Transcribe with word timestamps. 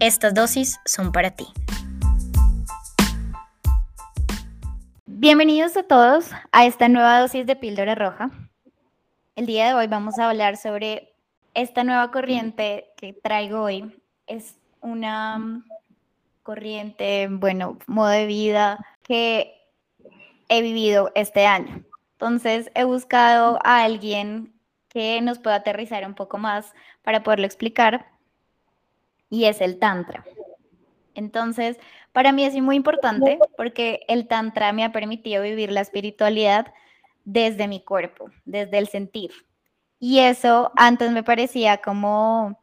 estas 0.00 0.34
dosis 0.34 0.78
son 0.84 1.12
para 1.12 1.30
ti. 1.30 1.46
Bienvenidos 5.06 5.76
a 5.76 5.82
todos 5.82 6.30
a 6.52 6.66
esta 6.66 6.88
nueva 6.88 7.20
dosis 7.20 7.46
de 7.46 7.56
píldora 7.56 7.94
roja. 7.94 8.30
El 9.36 9.46
día 9.46 9.68
de 9.68 9.74
hoy 9.74 9.86
vamos 9.86 10.18
a 10.18 10.28
hablar 10.28 10.56
sobre 10.56 11.14
esta 11.54 11.82
nueva 11.84 12.10
corriente 12.10 12.92
que 12.96 13.14
traigo 13.14 13.62
hoy. 13.62 13.98
Es 14.26 14.56
una 14.80 15.64
corriente, 16.42 17.28
bueno, 17.30 17.78
modo 17.86 18.10
de 18.10 18.26
vida 18.26 18.78
que 19.02 19.54
he 20.48 20.60
vivido 20.60 21.10
este 21.14 21.46
año. 21.46 21.84
Entonces 22.12 22.70
he 22.74 22.84
buscado 22.84 23.58
a 23.64 23.82
alguien 23.82 24.52
que 24.88 25.20
nos 25.22 25.38
pueda 25.38 25.56
aterrizar 25.56 26.06
un 26.06 26.14
poco 26.14 26.38
más 26.38 26.74
para 27.02 27.22
poderlo 27.22 27.46
explicar 27.46 28.15
y 29.30 29.44
es 29.44 29.60
el 29.60 29.78
Tantra. 29.78 30.24
Entonces, 31.14 31.78
para 32.12 32.32
mí 32.32 32.44
es 32.44 32.54
muy 32.56 32.76
importante 32.76 33.38
porque 33.56 34.00
el 34.08 34.28
Tantra 34.28 34.72
me 34.72 34.84
ha 34.84 34.92
permitido 34.92 35.42
vivir 35.42 35.72
la 35.72 35.80
espiritualidad 35.80 36.72
desde 37.24 37.68
mi 37.68 37.82
cuerpo, 37.82 38.30
desde 38.44 38.78
el 38.78 38.88
sentir. 38.88 39.32
Y 39.98 40.20
eso 40.20 40.72
antes 40.76 41.10
me 41.10 41.22
parecía 41.22 41.78
como 41.78 42.62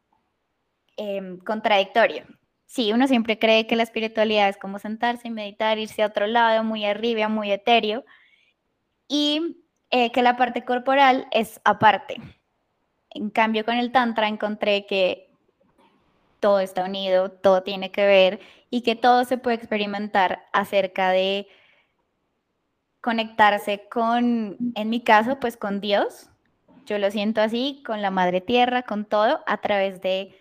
em, 0.98 1.40
contradictorio. 1.40 2.26
Sí, 2.66 2.92
uno 2.94 3.08
siempre 3.08 3.38
cree 3.38 3.68
que 3.68 3.76
la 3.76 3.84
espiritualidad 3.84 4.50
es 4.50 4.58
como 4.58 4.80
sentarse 4.80 5.28
y 5.28 5.32
meditar, 5.32 5.78
irse 5.78 6.02
a 6.04 6.08
otro 6.08 6.28
lado, 6.28 6.64
muy 6.64 6.86
arriba, 6.86 7.28
muy 7.28 7.52
etéreo, 7.52 8.04
y 9.08 9.58
eh, 9.92 10.12
que 10.12 10.24
la 10.24 10.38
parte 10.38 10.66
corporal 10.66 11.28
es 11.32 11.62
aparte. 11.64 12.16
En 13.12 13.30
cambio, 13.30 13.66
con 13.66 13.76
el 13.76 13.92
Tantra 13.92 14.28
encontré 14.28 14.88
que 14.88 15.33
todo 16.44 16.60
está 16.60 16.84
unido, 16.84 17.32
todo 17.32 17.64
tiene 17.64 17.90
que 17.90 18.06
ver 18.06 18.42
y 18.70 18.82
que 18.82 18.98
todo 18.98 19.24
se 19.24 19.38
puede 19.38 19.56
experimentar 19.56 20.46
acerca 20.52 21.12
de 21.12 21.48
conectarse 23.00 23.88
con, 23.90 24.58
en 24.76 24.90
mi 24.90 25.00
caso, 25.06 25.40
pues 25.40 25.56
con 25.56 25.80
Dios. 25.80 26.30
Yo 26.86 26.98
lo 26.98 27.10
siento 27.12 27.40
así, 27.40 27.82
con 27.86 28.02
la 28.02 28.12
Madre 28.12 28.42
Tierra, 28.42 28.82
con 28.82 29.06
todo, 29.06 29.40
a 29.48 29.62
través 29.62 30.02
de 30.02 30.38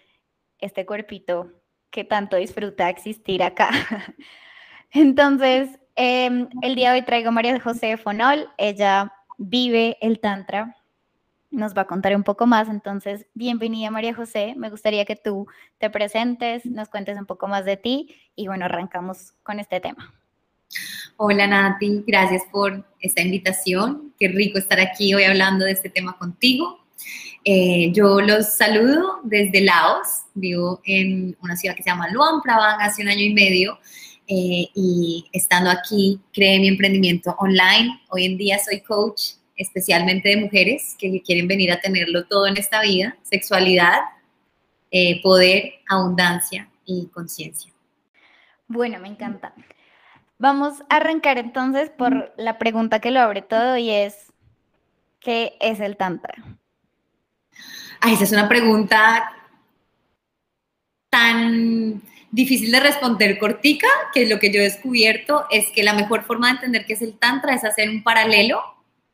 este 0.59 0.87
cuerpito 0.87 1.53
que 1.93 2.03
tanto 2.03 2.35
disfruta 2.35 2.91
existir 2.91 3.41
acá. 3.41 3.71
Entonces, 4.91 5.79
em, 5.95 6.49
el 6.63 6.75
día 6.75 6.91
de 6.91 6.99
hoy 6.99 7.05
traigo 7.05 7.29
a 7.29 7.31
María 7.31 7.61
José 7.61 7.97
Fonol. 7.97 8.49
Ella 8.59 9.13
vive 9.39 9.99
el 10.01 10.19
Tantra 10.19 10.82
nos 11.53 11.77
va 11.77 11.83
a 11.83 11.87
contar 11.87 12.17
un 12.17 12.25
poco 12.25 12.47
más. 12.47 12.69
Entonces, 12.69 13.27
bienvenida 13.35 13.91
María 13.91 14.15
José. 14.15 14.55
Me 14.57 14.71
gustaría 14.71 15.05
que 15.05 15.17
tú 15.17 15.47
te 15.79 15.91
presentes, 15.91 16.65
nos 16.67 16.89
cuentes 16.89 17.19
un 17.19 17.27
poco 17.27 17.47
más 17.47 17.65
de 17.65 17.77
ti 17.77 18.17
y 18.35 18.49
bueno, 18.49 18.65
arrancamos 18.65 19.35
con 19.43 19.61
este 19.61 19.79
tema. 19.79 20.13
Hola 21.19 21.47
Nati, 21.47 22.03
gracias 22.07 22.43
por 22.51 22.85
esta 23.01 23.21
invitación. 23.21 24.15
Qué 24.19 24.29
rico 24.29 24.59
estar 24.59 24.81
aquí 24.81 25.15
hoy 25.15 25.25
hablando 25.25 25.67
de 25.67 25.73
este 25.73 25.91
tema 25.91 26.17
contigo. 26.19 26.81
Eh, 27.45 27.93
yo 27.93 28.21
los 28.21 28.55
saludo 28.55 29.21
desde 29.25 29.61
Laos, 29.61 30.23
vivo 30.35 30.81
en 30.85 31.37
una 31.43 31.57
ciudad 31.57 31.77
que 31.77 31.83
se 31.83 31.91
llama 31.91 32.09
Luang 32.09 32.41
Prabang 32.43 32.81
hace 32.81 33.03
un 33.03 33.09
año 33.09 33.23
y 33.23 33.35
medio 33.35 33.79
eh, 34.29 34.69
y 34.75 35.27
estando 35.33 35.69
aquí 35.69 36.21
creé 36.33 36.59
mi 36.61 36.69
emprendimiento 36.69 37.35
online. 37.39 38.01
Hoy 38.09 38.25
en 38.25 38.39
día 38.39 38.59
soy 38.59 38.81
coach 38.81 39.33
especialmente 39.63 40.29
de 40.29 40.37
mujeres 40.37 40.97
que 40.99 41.23
quieren 41.23 41.49
venir 41.49 41.73
a 41.73 41.81
tenerlo 41.81 42.25
todo 42.25 42.47
en 42.47 42.57
esta 42.57 42.83
vida, 42.83 43.17
sexualidad, 43.23 44.01
eh, 44.91 45.23
poder, 45.23 45.75
abundancia 45.89 46.69
y 46.85 47.07
conciencia. 47.07 47.73
Bueno, 48.69 48.99
me 49.01 49.09
encanta. 49.09 49.55
Vamos 50.39 50.83
a 50.89 50.97
arrancar 50.97 51.39
entonces 51.39 51.91
por 51.91 52.35
la 52.37 52.59
pregunta 52.59 53.01
que 53.01 53.11
lo 53.11 53.21
abre 53.21 53.43
todo 53.43 53.77
y 53.77 53.91
es, 53.91 54.33
¿qué 55.21 55.57
es 55.61 55.81
el 55.81 55.97
Tantra? 55.97 56.35
Ah, 58.01 58.13
esa 58.13 58.25
es 58.25 58.33
una 58.33 58.49
pregunta 58.49 59.33
tan 61.09 62.03
difícil 62.33 62.73
de 62.73 62.81
responder 62.81 63.39
cortica, 63.39 63.87
que 64.13 64.27
lo 64.27 64.39
que 64.41 64.51
yo 64.53 64.61
he 64.61 64.65
descubierto 64.65 65.47
es 65.51 65.71
que 65.71 65.85
la 65.85 65.93
mejor 65.93 66.25
forma 66.25 66.49
de 66.49 66.55
entender 66.55 66.87
qué 66.87 66.95
es 66.95 67.03
el 67.03 67.17
Tantra 67.19 67.55
es 67.55 67.65
hacer 67.65 67.89
un 67.89 68.03
paralelo 68.03 68.63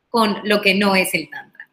con 0.09 0.39
lo 0.45 0.61
que 0.61 0.75
no 0.75 0.95
es 0.95 1.15
el 1.15 1.29
Tantra. 1.31 1.69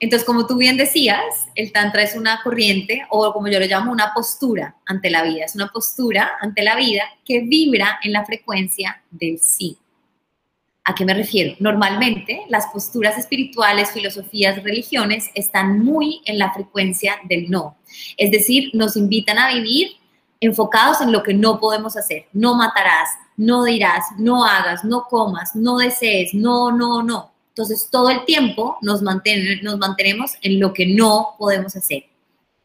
Entonces, 0.00 0.26
como 0.26 0.46
tú 0.46 0.56
bien 0.56 0.76
decías, 0.76 1.22
el 1.54 1.70
Tantra 1.70 2.02
es 2.02 2.16
una 2.16 2.40
corriente 2.42 3.06
o 3.10 3.32
como 3.32 3.46
yo 3.48 3.60
lo 3.60 3.66
llamo, 3.66 3.92
una 3.92 4.12
postura 4.12 4.74
ante 4.84 5.10
la 5.10 5.22
vida. 5.22 5.44
Es 5.44 5.54
una 5.54 5.68
postura 5.68 6.32
ante 6.40 6.62
la 6.62 6.74
vida 6.74 7.04
que 7.24 7.40
vibra 7.40 8.00
en 8.02 8.12
la 8.12 8.24
frecuencia 8.24 9.00
del 9.10 9.38
sí. 9.38 9.78
¿A 10.84 10.96
qué 10.96 11.04
me 11.04 11.14
refiero? 11.14 11.54
Normalmente 11.60 12.42
las 12.48 12.66
posturas 12.66 13.16
espirituales, 13.16 13.92
filosofías, 13.92 14.60
religiones 14.64 15.30
están 15.34 15.78
muy 15.78 16.20
en 16.24 16.38
la 16.38 16.52
frecuencia 16.52 17.20
del 17.28 17.48
no. 17.48 17.76
Es 18.16 18.32
decir, 18.32 18.70
nos 18.74 18.96
invitan 18.96 19.38
a 19.38 19.54
vivir 19.54 19.92
enfocados 20.40 21.00
en 21.00 21.12
lo 21.12 21.22
que 21.22 21.34
no 21.34 21.60
podemos 21.60 21.96
hacer. 21.96 22.26
No 22.32 22.56
matarás, 22.56 23.10
no 23.36 23.62
dirás, 23.62 24.06
no 24.18 24.44
hagas, 24.44 24.84
no 24.84 25.04
comas, 25.08 25.54
no 25.54 25.78
desees, 25.78 26.34
no, 26.34 26.72
no, 26.72 27.04
no. 27.04 27.31
Entonces, 27.52 27.88
todo 27.90 28.08
el 28.08 28.24
tiempo 28.24 28.78
nos, 28.80 29.02
mantenemos 29.02 30.32
en 30.40 30.58
lo 30.58 30.72
que 30.72 30.86
no 30.86 31.34
podemos 31.38 31.76
hacer. 31.76 32.04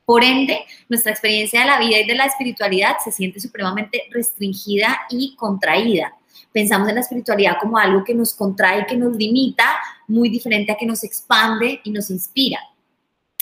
Por 0.05 0.23
ende, 0.23 0.61
nuestra 0.87 1.11
experiencia 1.11 1.59
de 1.59 1.65
la 1.67 1.77
vida 1.77 1.99
y 1.99 2.07
de 2.07 2.15
la 2.15 2.25
espiritualidad 2.25 2.95
se 3.03 3.11
siente 3.11 3.41
supremamente 3.41 4.03
restringida 4.11 4.97
y 5.09 5.35
contraída. 5.35 6.13
Pensamos 6.53 6.87
en 6.87 6.95
la 6.95 7.01
espiritualidad 7.01 7.57
como 7.59 7.77
algo 7.77 8.05
que 8.05 8.15
nos 8.15 8.33
contrae, 8.33 8.85
que 8.87 8.95
nos 8.95 9.17
limita, 9.17 9.75
muy 10.07 10.29
diferente 10.29 10.71
a 10.71 10.77
que 10.77 10.85
nos 10.85 11.03
expande 11.03 11.81
y 11.83 11.91
nos 11.91 12.09
inspira. 12.09 12.59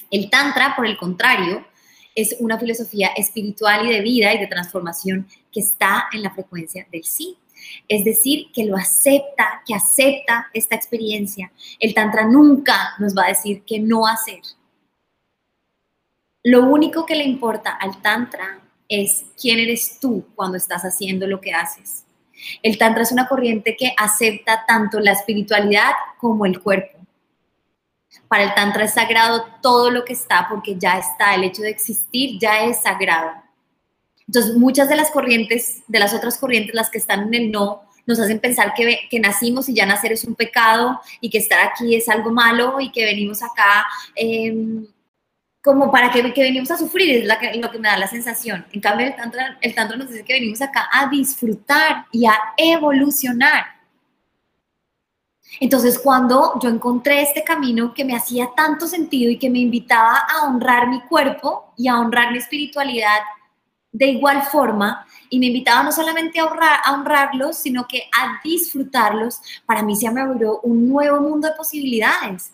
El 0.09 0.31
Tantra, 0.31 0.75
por 0.75 0.88
el 0.88 0.97
contrario, 0.97 1.63
es 2.16 2.38
una 2.39 2.57
filosofía 2.57 3.09
espiritual 3.09 3.85
y 3.85 3.94
de 3.94 4.01
vida 4.01 4.34
y 4.34 4.39
de 4.39 4.47
transformación 4.47 5.28
que 5.51 5.59
está 5.59 6.05
en 6.11 6.23
la 6.23 6.31
frecuencia 6.31 6.88
del 6.91 7.03
sí. 7.03 7.38
Es 7.88 8.03
decir, 8.03 8.52
que 8.53 8.66
lo 8.66 8.76
acepta, 8.78 9.62
que 9.66 9.74
acepta 9.74 10.50
esta 10.53 10.76
experiencia. 10.76 11.52
El 11.80 11.94
Tantra 11.94 12.26
nunca 12.26 12.94
nos 13.00 13.16
va 13.16 13.26
a 13.26 13.30
decir 13.30 13.64
que 13.64 13.80
no 13.80 14.08
hacer. 14.08 14.42
Lo 16.44 16.64
único 16.64 17.06
que 17.06 17.16
le 17.16 17.24
importa 17.24 17.72
al 17.72 18.02
Tantra 18.02 18.59
es 18.88 19.26
quién 19.40 19.59
eres 19.59 20.00
tú 20.00 20.26
cuando 20.36 20.58
estás 20.58 20.84
haciendo 20.84 21.26
lo 21.28 21.42
que 21.42 21.53
haces. 21.53 22.06
El 22.62 22.78
Tantra 22.78 23.03
es 23.03 23.12
una 23.12 23.28
corriente 23.28 23.76
que 23.76 23.94
acepta 23.97 24.66
tanto 24.68 25.00
la 25.00 25.14
espiritualidad 25.14 25.92
como 26.20 26.46
el 26.46 26.62
cuerpo. 26.62 27.00
Para 28.28 28.44
el 28.44 28.53
Tantra 28.53 28.86
es 28.86 28.94
sagrado 28.94 29.46
todo 29.62 29.90
lo 29.90 30.06
que 30.06 30.14
está 30.14 30.47
porque 30.50 30.76
ya 30.78 30.97
está, 30.97 31.35
el 31.35 31.44
hecho 31.44 31.61
de 31.61 31.70
existir 31.70 32.40
ya 32.40 32.64
es 32.64 32.82
sagrado. 32.82 33.45
Entonces, 34.27 34.55
muchas 34.55 34.89
de 34.89 34.95
las 34.95 35.11
corrientes, 35.11 35.83
de 35.87 35.99
las 35.99 36.13
otras 36.13 36.37
corrientes, 36.37 36.73
las 36.73 36.89
que 36.89 36.97
están 36.97 37.27
en 37.27 37.33
el 37.33 37.51
no, 37.51 37.83
nos 38.05 38.19
hacen 38.19 38.39
pensar 38.39 38.73
que, 38.75 38.99
que 39.09 39.19
nacimos 39.19 39.67
y 39.69 39.73
ya 39.73 39.85
nacer 39.85 40.11
es 40.11 40.23
un 40.25 40.35
pecado 40.35 40.99
y 41.22 41.29
que 41.29 41.39
estar 41.39 41.59
aquí 41.67 41.95
es 41.95 42.07
algo 42.09 42.31
malo 42.31 42.79
y 42.79 42.91
que 42.91 43.03
venimos 43.03 43.41
acá 43.41 43.85
em, 44.16 44.85
como 45.63 45.91
para 45.91 46.11
que, 46.11 46.31
que, 46.31 46.43
venimos 46.43 46.69
a 46.69 46.77
sufrir, 46.77 47.23
es 47.23 47.59
lo 47.59 47.72
que 47.72 47.79
me 47.79 47.87
da 47.87 47.97
la 47.97 48.07
sensación. 48.07 48.66
En 48.72 48.79
cambio, 48.79 49.07
el 49.07 49.16
tantra, 49.16 49.57
el 49.61 49.73
tantra 49.73 49.97
nos 49.97 50.09
dice 50.09 50.23
que 50.23 50.33
venimos 50.33 50.61
acá 50.61 50.87
a 50.91 51.07
disfrutar 51.07 52.05
y 52.11 52.27
a 52.27 52.35
evolucionar. 52.55 53.66
Entonces, 55.59 55.97
cuando 55.97 56.59
yo 56.61 56.69
encontré 56.69 57.22
este 57.22 57.43
camino 57.43 57.93
que 57.93 58.05
me 58.05 58.16
hacía 58.16 58.49
tanto 58.55 58.87
sentido 58.87 59.31
y 59.31 59.39
que 59.39 59.49
me 59.49 59.59
invitaba 59.59 60.19
a 60.29 60.45
honrar 60.45 60.87
mi 60.87 61.01
cuerpo 61.01 61.73
y 61.77 61.87
a 61.87 61.99
honrar 61.99 62.31
mi 62.31 62.37
espiritualidad, 62.37 63.22
de 63.97 64.08
igual 64.08 64.44
forma 64.44 65.06
y 65.30 65.40
me 65.40 65.47
invitaba 65.47 65.82
no 65.84 65.92
solamente 65.92 66.40
a, 66.40 66.94
honrarlos, 66.94 67.58
sino 67.58 67.88
que 67.88 68.03
a 68.12 68.42
disfrutarlos, 68.44 69.40
para 69.66 69.84
mí 69.84 69.96
se 69.96 70.12
me 70.12 70.22
abrió 70.22 70.59
un 70.62 70.90
nuevo 70.90 71.22
mundo 71.22 71.47
de 71.47 71.56
posibilidades. 71.56 72.52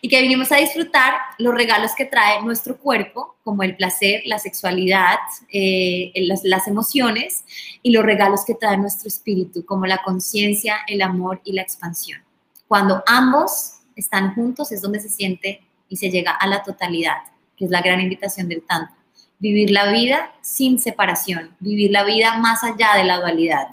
y 0.00 0.08
que 0.08 0.22
vinimos 0.22 0.52
a 0.52 0.56
disfrutar 0.56 1.14
los 1.38 1.52
regalos 1.52 1.92
que 1.96 2.04
trae 2.04 2.40
nuestro 2.42 2.76
cuerpo, 2.76 3.36
como 3.42 3.64
el 3.64 3.74
placer, 3.74 4.22
la 4.24 4.38
sexualidad, 4.38 5.18
eh, 5.52 6.12
las, 6.14 6.44
las, 6.44 6.68
emociones, 6.68 7.44
y 7.82 7.90
los 7.90 8.04
regalos 8.04 8.44
que 8.44 8.54
trae 8.54 8.76
nuestro 8.76 9.08
espíritu, 9.08 9.64
como 9.64 9.86
la 9.86 10.00
conciencia, 10.04 10.76
el 10.86 11.02
amor 11.02 11.40
y 11.42 11.54
la 11.54 11.62
expansión. 11.62 12.22
Cuando 12.68 13.02
ambos 13.06 13.80
están 13.96 14.34
juntos 14.36 14.70
es 14.70 14.80
donde 14.80 15.00
se 15.00 15.08
siente 15.08 15.64
y 15.88 15.96
se 15.96 16.10
llega 16.10 16.32
a 16.32 16.46
la 16.46 16.62
totalidad, 16.62 17.18
que 17.56 17.64
es 17.64 17.70
la 17.72 17.82
gran 17.82 18.00
invitación 18.00 18.48
del 18.48 18.62
Tantra. 18.62 19.03
Vivir 19.44 19.70
la 19.72 19.92
vida 19.92 20.32
sin 20.40 20.78
separación, 20.78 21.54
vivir 21.60 21.90
la 21.90 22.02
vida 22.02 22.38
más 22.38 22.64
allá 22.64 22.96
de 22.96 23.04
la 23.04 23.18
dualidad, 23.18 23.66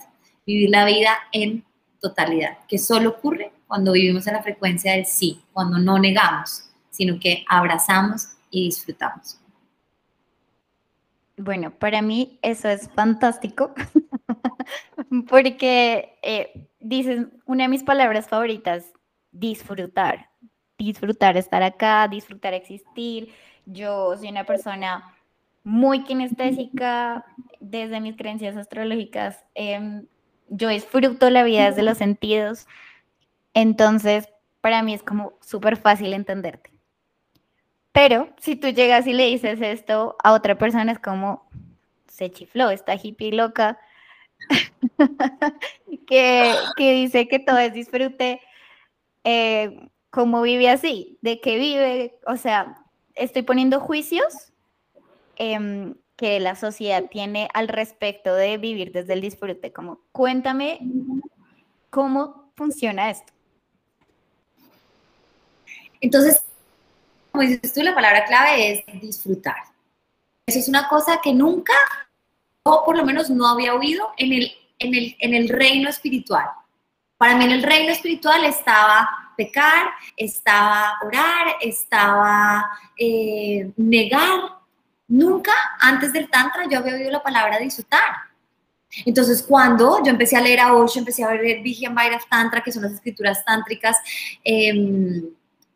vivir 0.45 0.69
la 0.69 0.83
vida 0.83 1.17
en 1.31 1.63
totalidad, 2.01 2.57
que 2.67 2.77
solo 2.77 3.11
ocurre 3.11 3.53
cuando 3.67 3.93
vivimos 3.93 4.27
en 4.27 4.33
la 4.33 4.43
frecuencia 4.43 4.91
del 4.91 5.05
sí, 5.05 5.41
cuando 5.53 5.77
no 5.77 5.97
negamos, 5.97 6.69
sino 6.89 7.17
que 7.21 7.45
abrazamos 7.47 8.27
y 8.49 8.65
disfrutamos. 8.65 9.39
Bueno, 11.37 11.71
para 11.71 12.01
mí 12.01 12.37
eso 12.41 12.67
es 12.67 12.89
fantástico, 12.93 13.73
porque 15.29 16.19
eh, 16.21 16.67
dices 16.81 17.27
una 17.45 17.63
de 17.63 17.69
mis 17.69 17.83
palabras 17.83 18.27
favoritas, 18.27 18.91
disfrutar, 19.31 20.31
disfrutar 20.77 21.37
estar 21.37 21.63
acá, 21.63 22.09
disfrutar 22.09 22.53
existir. 22.53 23.33
Yo 23.65 24.17
soy 24.17 24.27
una 24.27 24.43
persona 24.43 25.15
muy 25.63 26.03
kinestésica 26.03 27.25
desde 27.59 27.99
mis 27.99 28.15
creencias 28.15 28.57
astrológicas. 28.57 29.43
Em, 29.55 30.05
yo 30.49 30.69
disfruto 30.69 31.29
la 31.29 31.43
vida 31.43 31.65
desde 31.65 31.83
los 31.83 31.97
sentidos. 31.97 32.67
Entonces, 33.53 34.29
para 34.61 34.83
mí 34.83 34.93
es 34.93 35.03
como 35.03 35.33
súper 35.41 35.77
fácil 35.77 36.13
entenderte. 36.13 36.71
Pero 37.91 38.29
si 38.37 38.55
tú 38.55 38.69
llegas 38.69 39.05
y 39.07 39.13
le 39.13 39.25
dices 39.27 39.61
esto 39.61 40.15
a 40.23 40.33
otra 40.33 40.57
persona, 40.57 40.91
es 40.91 40.99
como, 40.99 41.49
se 42.07 42.31
chifló, 42.31 42.69
esta 42.69 42.95
hippie 42.95 43.33
loca, 43.33 43.79
que, 46.07 46.55
dice 46.77 47.27
que 47.27 47.39
todo 47.39 47.57
es 47.57 47.73
disfrute, 47.73 48.41
eh, 49.23 49.89
¿cómo 50.09 50.41
vive 50.41 50.69
así? 50.69 51.17
¿De 51.21 51.41
qué 51.41 51.57
vive? 51.57 52.19
O 52.25 52.37
sea, 52.37 52.81
estoy 53.15 53.41
poniendo 53.41 53.79
juicios 53.79 54.50
em, 55.35 55.95
que 56.15 56.39
la 56.39 56.55
sociedad 56.55 57.05
tiene 57.09 57.49
al 57.53 57.67
respecto 57.67 58.35
de 58.35 58.57
vivir 58.57 58.91
desde 58.91 59.13
el 59.13 59.21
disfrute. 59.21 59.71
Como, 59.73 60.01
cuéntame 60.11 60.79
cómo 61.89 62.51
funciona 62.55 63.09
esto. 63.09 63.33
Entonces, 65.99 66.43
como 67.31 67.43
dices 67.43 67.73
tú, 67.73 67.81
la 67.81 67.95
palabra 67.95 68.25
clave 68.25 68.71
es 68.71 69.01
disfrutar. 69.01 69.55
Eso 70.45 70.59
es 70.59 70.67
una 70.67 70.87
cosa 70.87 71.19
que 71.23 71.33
nunca, 71.33 71.73
o 72.63 72.83
por 72.83 72.97
lo 72.97 73.05
menos 73.05 73.29
no 73.29 73.47
había 73.47 73.73
oído 73.73 74.09
en 74.17 74.33
el, 74.33 74.51
en 74.79 74.95
el, 74.95 75.15
en 75.19 75.33
el 75.33 75.49
reino 75.49 75.89
espiritual. 75.89 76.47
Para 77.17 77.35
mí 77.35 77.45
en 77.45 77.51
el 77.51 77.63
reino 77.63 77.91
espiritual 77.91 78.43
estaba 78.45 79.31
pecar, 79.37 79.91
estaba 80.17 80.97
orar, 81.03 81.55
estaba 81.61 82.69
eh, 82.97 83.71
negar. 83.77 84.60
Nunca 85.11 85.51
antes 85.81 86.13
del 86.13 86.29
Tantra 86.29 86.63
yo 86.69 86.79
había 86.79 86.95
oído 86.95 87.11
la 87.11 87.21
palabra 87.21 87.59
disfrutar. 87.59 87.99
Entonces, 89.05 89.43
cuando 89.43 90.01
yo 90.05 90.09
empecé 90.09 90.37
a 90.37 90.41
leer 90.41 90.61
a 90.61 90.73
Osho, 90.73 90.99
empecé 90.99 91.21
a 91.25 91.27
ver 91.27 91.61
Vijyan 91.61 91.93
Bhairav 91.93 92.21
Tantra, 92.29 92.61
que 92.61 92.71
son 92.71 92.83
las 92.83 92.93
escrituras 92.93 93.43
tántricas, 93.43 93.97
eh, 94.41 95.21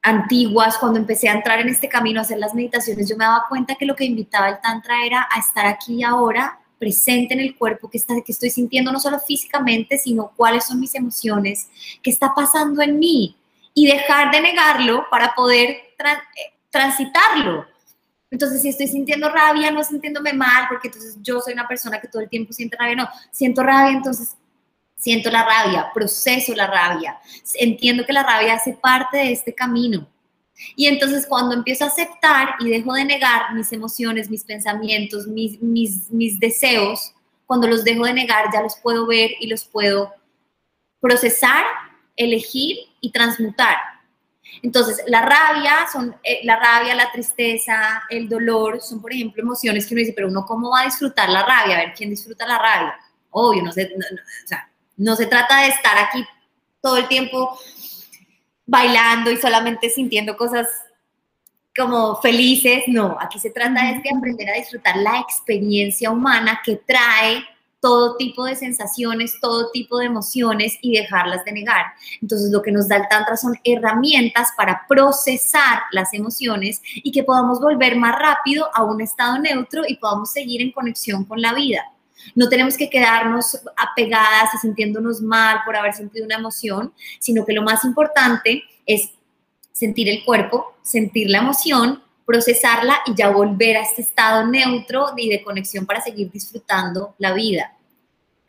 antiguas, 0.01 0.77
cuando 0.77 0.99
empecé 0.99 1.27
a 1.27 1.33
entrar 1.33 1.59
en 1.59 1.67
este 1.67 1.89
camino, 1.89 2.19
a 2.19 2.23
hacer 2.23 2.37
las 2.37 2.53
meditaciones, 2.53 3.09
yo 3.09 3.17
me 3.17 3.25
daba 3.25 3.43
cuenta 3.49 3.75
que 3.75 3.85
lo 3.85 3.95
que 3.95 4.05
invitaba 4.05 4.47
el 4.47 4.61
Tantra 4.61 5.05
era 5.05 5.27
a 5.29 5.39
estar 5.39 5.65
aquí 5.65 6.01
ahora, 6.01 6.57
presente 6.79 7.33
en 7.33 7.41
el 7.41 7.57
cuerpo, 7.57 7.89
que, 7.89 7.97
está, 7.97 8.13
que 8.21 8.31
estoy 8.31 8.49
sintiendo 8.49 8.89
no 8.89 9.01
solo 9.01 9.19
físicamente, 9.19 9.97
sino 9.97 10.31
cuáles 10.33 10.65
son 10.65 10.79
mis 10.79 10.95
emociones, 10.95 11.67
qué 12.01 12.09
está 12.09 12.33
pasando 12.33 12.81
en 12.81 12.99
mí, 12.99 13.35
y 13.73 13.87
dejar 13.87 14.31
de 14.31 14.39
negarlo 14.39 15.07
para 15.11 15.35
poder 15.35 15.69
eh, 15.71 16.53
transitarlo. 16.69 17.74
Entonces, 18.35 18.61
si 18.61 18.67
estoy 18.67 18.89
sintiendo 18.89 19.29
rabia, 19.29 19.71
no 19.71 19.81
sintiéndome 19.81 20.33
mal, 20.33 20.65
porque 20.67 20.89
entonces 20.89 21.17
yo 21.21 21.39
soy 21.39 21.53
una 21.53 21.65
persona 21.65 22.01
que 22.01 22.09
todo 22.09 22.21
el 22.21 22.27
tiempo 22.27 22.51
siente 22.51 22.75
rabia, 22.75 22.95
no, 22.97 23.09
siento 23.31 23.63
rabia, 23.63 23.95
entonces 23.95 24.35
siento 24.97 25.31
la 25.31 25.45
rabia, 25.45 25.89
proceso 25.93 26.53
la 26.53 26.67
rabia, 26.67 27.17
entiendo 27.53 28.05
que 28.05 28.11
la 28.11 28.23
rabia 28.23 28.55
hace 28.55 28.73
parte 28.73 29.19
de 29.19 29.31
este 29.31 29.55
camino. 29.55 30.05
Y 30.75 30.87
entonces 30.87 31.25
cuando 31.25 31.55
empiezo 31.55 31.85
a 31.85 31.87
aceptar 31.87 32.55
y 32.59 32.67
dejo 32.67 32.93
de 32.93 33.05
negar 33.05 33.53
mis 33.53 33.71
emociones, 33.71 34.29
mis 34.29 34.43
pensamientos, 34.43 35.27
mis, 35.27 35.61
mis, 35.61 36.11
mis 36.11 36.37
deseos, 36.37 37.13
cuando 37.45 37.69
los 37.69 37.85
dejo 37.85 38.03
de 38.03 38.15
negar 38.15 38.47
ya 38.51 38.61
los 38.61 38.75
puedo 38.75 39.07
ver 39.07 39.31
y 39.39 39.47
los 39.47 39.63
puedo 39.63 40.13
procesar, 40.99 41.63
elegir 42.17 42.79
y 42.99 43.13
transmutar. 43.13 43.77
Entonces, 44.65 45.03
la 45.05 45.21
rabia, 45.21 45.85
son, 45.93 46.15
eh, 46.23 46.39
la 46.43 46.55
rabia, 46.55 46.95
la 46.95 47.11
tristeza, 47.11 48.01
el 48.09 48.27
dolor, 48.27 48.81
son, 48.81 48.99
por 48.99 49.13
ejemplo, 49.13 49.43
emociones 49.43 49.85
que 49.85 49.93
uno 49.93 49.99
dice, 49.99 50.13
pero 50.13 50.27
uno, 50.27 50.43
¿cómo 50.43 50.71
va 50.71 50.81
a 50.81 50.85
disfrutar 50.85 51.29
la 51.29 51.45
rabia? 51.45 51.75
A 51.75 51.85
ver, 51.85 51.93
¿quién 51.95 52.09
disfruta 52.09 52.47
la 52.47 52.57
rabia? 52.57 52.95
Obvio, 53.29 53.61
no 53.61 53.71
sé, 53.71 53.93
o 53.95 54.47
sea, 54.47 54.67
no 54.97 55.15
se 55.15 55.27
trata 55.27 55.61
de 55.61 55.67
estar 55.67 55.95
aquí 55.99 56.25
todo 56.81 56.97
el 56.97 57.07
tiempo 57.07 57.59
bailando 58.65 59.29
y 59.29 59.37
solamente 59.37 59.87
sintiendo 59.91 60.35
cosas 60.35 60.67
como 61.77 62.19
felices, 62.19 62.85
no, 62.87 63.17
aquí 63.21 63.37
se 63.37 63.51
trata 63.51 63.83
de 63.83 64.01
aprender 64.17 64.49
a 64.49 64.53
disfrutar 64.53 64.97
la 64.97 65.19
experiencia 65.19 66.09
humana 66.09 66.59
que 66.65 66.77
trae 66.77 67.45
todo 67.85 68.17
tipo 68.17 68.45
de 68.45 68.55
sensaciones, 68.55 69.35
todo 69.39 69.69
tipo 69.69 69.99
de 69.99 70.07
emociones 70.07 70.75
y 70.81 70.97
dejarlas 70.97 71.45
de 71.45 71.51
negar. 71.51 71.85
Entonces 72.19 72.51
lo 72.51 72.63
que 72.63 72.71
nos 72.71 72.87
da 72.87 72.95
el 72.95 73.07
Tantra 73.07 73.37
son 73.37 73.53
herramientas 73.63 74.47
para 74.57 74.87
procesar 74.89 75.81
las 75.91 76.11
emociones 76.15 76.81
y 76.95 77.11
que 77.11 77.23
podamos 77.23 77.61
volver 77.61 77.95
más 77.95 78.17
rápido 78.17 78.67
a 78.73 78.83
un 78.83 79.01
estado 79.01 79.37
neutro 79.37 79.83
y 79.87 79.97
podamos 79.97 80.31
seguir 80.31 80.63
en 80.63 80.71
conexión 80.71 81.25
con 81.25 81.39
la 81.39 81.53
vida. 81.53 81.83
No 82.33 82.49
tenemos 82.49 82.75
que 82.75 82.89
quedarnos 82.89 83.61
apegadas 83.77 84.49
y 84.55 84.57
sintiéndonos 84.57 85.21
mal 85.21 85.59
por 85.63 85.75
haber 85.75 85.93
sentido 85.93 86.25
una 86.25 86.37
emoción, 86.37 86.91
sino 87.19 87.45
que 87.45 87.53
lo 87.53 87.61
más 87.61 87.85
importante 87.85 88.63
es 88.87 89.11
sentir 89.73 90.09
el 90.09 90.25
cuerpo, 90.25 90.73
sentir 90.81 91.29
la 91.29 91.37
emoción, 91.37 92.01
procesarla 92.25 93.01
y 93.05 93.13
ya 93.13 93.29
volver 93.29 93.77
a 93.77 93.81
este 93.83 94.01
estado 94.01 94.47
neutro 94.47 95.09
y 95.15 95.29
de 95.29 95.43
conexión 95.43 95.85
para 95.85 96.01
seguir 96.01 96.31
disfrutando 96.31 97.13
la 97.19 97.31
vida. 97.31 97.74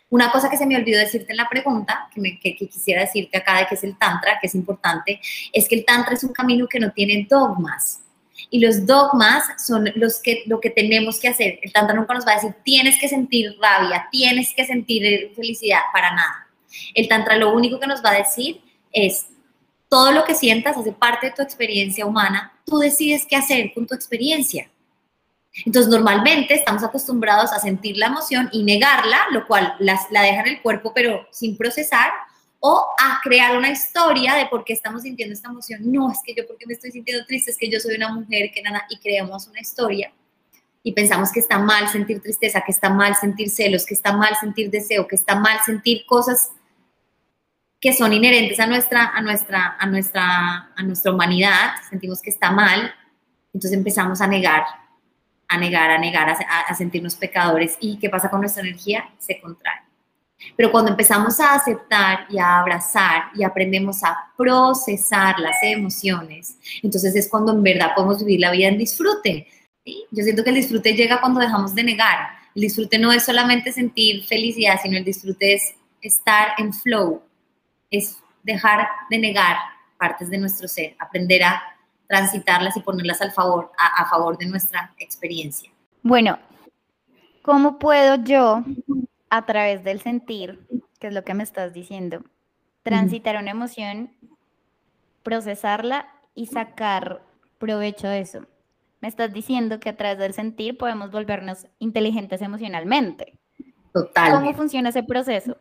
Una 0.09 0.31
cosa 0.31 0.49
que 0.49 0.57
se 0.57 0.67
me 0.67 0.77
olvidó 0.77 1.01
decirte 1.01 1.33
en 1.33 1.37
la 1.37 1.49
pregunta, 1.49 2.09
que, 2.15 2.39
que, 2.39 2.57
quisiera 2.57 3.01
decirte 3.01 3.39
acá 3.39 3.59
de 3.59 3.67
que 3.67 3.75
es 3.75 3.83
el 3.83 3.99
Tantra, 3.99 4.39
que 4.41 4.47
es 4.47 4.55
importante, 4.55 5.21
es 5.53 5.69
que 5.69 5.75
el 5.75 5.85
Tantra 5.85 6.15
es 6.15 6.23
un 6.23 6.33
camino 6.33 6.69
que 6.69 6.79
no 6.79 6.93
tiene 6.93 7.27
dogmas. 7.29 8.03
Y 8.51 8.61
los 8.61 8.87
dogmas 8.87 9.45
son 9.59 9.91
los 9.97 10.21
que, 10.21 10.45
lo 10.47 10.61
que 10.61 10.71
tenemos 10.71 11.19
que 11.19 11.29
hacer. 11.29 11.59
El 11.63 11.73
Tantra 11.73 11.97
nunca 11.97 12.15
nos 12.15 12.27
va 12.27 12.33
a 12.33 12.35
decir, 12.37 12.55
tienes 12.63 12.99
que 13.01 13.09
sentir 13.09 13.57
rabia, 13.61 14.07
tienes 14.13 14.53
que 14.55 14.65
sentir 14.65 15.33
felicidad, 15.35 15.81
para 15.93 16.15
nada. 16.15 16.47
El 16.95 17.09
Tantra 17.09 17.37
lo 17.37 17.53
único 17.53 17.81
que 17.81 17.87
nos 17.87 18.05
va 18.05 18.11
a 18.11 18.19
decir 18.19 18.61
es, 18.93 19.27
todo 19.89 20.13
lo 20.13 20.25
que 20.25 20.35
sientas 20.35 20.77
hace 20.77 20.93
parte 20.93 21.27
de 21.27 21.33
tu 21.33 21.43
experiencia 21.43 22.07
humana, 22.07 22.53
tú 22.65 22.79
decides 22.79 23.27
qué 23.27 23.37
hacer 23.37 23.73
con 23.75 23.87
tu 23.87 23.95
experiencia. 23.95 24.69
Entonces, 25.65 25.91
normalmente 25.91 26.55
estamos 26.55 26.83
acostumbrados 26.85 27.53
a 27.53 27.59
sentir 27.59 27.97
la 27.97 28.07
emoción 28.07 28.49
y 28.53 28.63
negarla, 28.63 29.19
lo 29.33 29.47
cual 29.47 29.75
la 29.79 30.23
deja 30.23 30.41
en 30.43 30.49
el 30.49 30.63
cuerpo, 30.63 30.93
pero 30.95 31.27
sin 31.31 31.57
procesar, 31.57 32.11
o 32.61 32.87
a 32.99 33.21
crear 33.23 33.57
una 33.57 33.71
historia 33.71 34.35
de 34.35 34.47
por 34.47 34.65
qué 34.65 34.73
estamos 34.73 35.03
sintiendo 35.03 35.35
esta 35.35 35.49
emoción. 35.49 35.81
No, 35.85 36.11
es 36.11 36.19
que 36.25 36.35
yo 36.35 36.47
porque 36.47 36.67
me 36.67 36.75
estoy 36.75 36.91
sintiendo 36.91 37.25
triste, 37.27 37.51
es 37.51 37.57
que 37.57 37.71
yo 37.71 37.81
soy 37.81 37.97
una 37.97 38.13
mujer 38.13 38.51
que 38.53 38.63
nada, 38.63 38.85
y 38.91 38.99
creamos 38.99 39.47
una 39.47 39.61
historia 39.61 40.13
y 40.87 40.93
pensamos 40.93 41.33
que 41.33 41.41
está 41.41 41.59
mal 41.59 41.89
sentir 41.89 42.23
tristeza, 42.23 42.63
que 42.65 42.71
está 42.71 42.89
mal 42.89 43.17
sentir 43.17 43.51
celos, 43.51 43.85
que 43.85 43.95
está 43.95 44.13
mal 44.13 44.37
sentir 44.39 44.71
deseo, 44.71 45.09
que 45.09 45.17
está 45.17 45.35
mal 45.35 45.59
sentir 45.67 46.07
cosas 46.07 46.53
que 47.81 47.93
son 47.93 48.13
inherentes 48.13 48.61
a 48.61 48.69
nuestra, 48.69 49.09
a 49.09 49.21
nuestra, 49.21 49.77
a 49.81 49.87
nuestra, 49.87 50.71
a 50.77 50.83
nuestra 50.85 51.13
humanidad, 51.13 51.73
sentimos 51.91 52.23
que 52.23 52.31
está 52.31 52.53
mal, 52.53 52.95
entonces 53.53 53.73
empezamos 53.73 54.21
a 54.21 54.29
negar, 54.29 54.63
a 55.49 55.59
negar, 55.59 55.91
a 55.91 55.99
negar, 55.99 56.29
a, 56.29 56.75
sentirnos 56.75 57.15
pecadores. 57.15 57.77
¿Y 57.81 57.99
qué 57.99 58.11
pasa 58.11 58.31
con 58.31 58.41
nuestra 58.41 58.63
energía? 58.63 59.09
Se 59.19 59.41
contrae. 59.41 59.81
Pero 60.57 60.71
cuando 60.71 60.91
empezamos 60.91 61.41
a 61.41 61.55
aceptar 61.55 62.27
y 62.29 62.39
a 62.39 62.59
abrazar 62.59 63.31
y 63.35 63.43
aprendemos 63.43 64.05
a 64.05 64.17
procesar 64.37 65.39
las 65.39 65.57
emociones, 65.63 66.57
entonces 66.83 67.15
es 67.17 67.29
cuando 67.29 67.53
en 67.53 67.63
verdad 67.63 67.95
podemos 67.95 68.19
vivir 68.25 68.41
la 68.41 68.51
vida 68.51 68.69
en 68.69 68.79
disfrute. 68.79 69.47
Yo 69.85 70.25
siento 70.25 70.45
que 70.45 70.51
el 70.51 70.57
disfrute 70.57 70.95
llega 70.95 71.21
cuando 71.21 71.41
dejamos 71.41 71.75
de 71.75 71.85
negar. 71.85 72.29
El 72.55 72.63
disfrute 72.63 72.99
no 72.99 73.13
es 73.13 73.25
solamente 73.25 73.73
sentir 73.73 74.25
felicidad, 74.25 74.79
sino 74.83 74.97
el 74.97 75.05
disfrute 75.05 75.55
es 75.55 75.75
estar 76.01 76.49
en 76.59 76.73
flow, 76.73 77.23
es 77.91 78.19
dejar 78.43 78.89
de 79.11 79.19
negar, 79.19 79.57
partes 79.99 80.31
de 80.31 80.39
nuestro 80.39 80.69
ser, 80.69 80.95
aprender 80.99 81.43
a 81.43 81.63
transitarlas 82.09 82.77
y 82.77 82.81
ponerlas 82.81 83.21
al 83.21 83.33
favor, 83.33 83.73
a, 83.79 84.03
a 84.03 84.09
favor 84.09 84.39
de 84.39 84.47
nuestra 84.47 84.95
experiencia. 84.99 85.71
Bueno, 86.03 86.39
¿cómo 87.43 87.79
puedo 87.79 88.17
yo, 88.17 88.63
a 89.31 89.47
través 89.47 89.83
del 89.85 90.01
sentir, 90.01 90.67
que 91.01 91.09
es 91.09 91.15
lo 91.15 91.25
que 91.25 91.35
me 91.35 91.43
estás 91.43 91.73
diciendo, 91.73 92.23
transitar 92.83 93.37
una 93.37 93.51
emoción, 93.51 94.13
procesarla 95.23 96.09
y 96.35 96.47
sacar 96.47 97.23
provecho 97.59 98.09
de 98.09 98.21
eso? 98.21 98.47
Me 99.01 99.09
estás 99.09 99.33
diciendo 99.33 99.79
que 99.81 99.91
a 99.91 99.97
través 99.97 100.19
del 100.19 100.33
sentir 100.33 100.79
podemos 100.79 101.11
volvernos 101.11 101.67
inteligentes 101.79 102.41
emocionalmente. 102.41 103.35
Total. 103.93 104.33
¿Cómo 104.33 104.55
funciona 104.55 104.89
ese 104.89 105.03
proceso? 105.03 105.57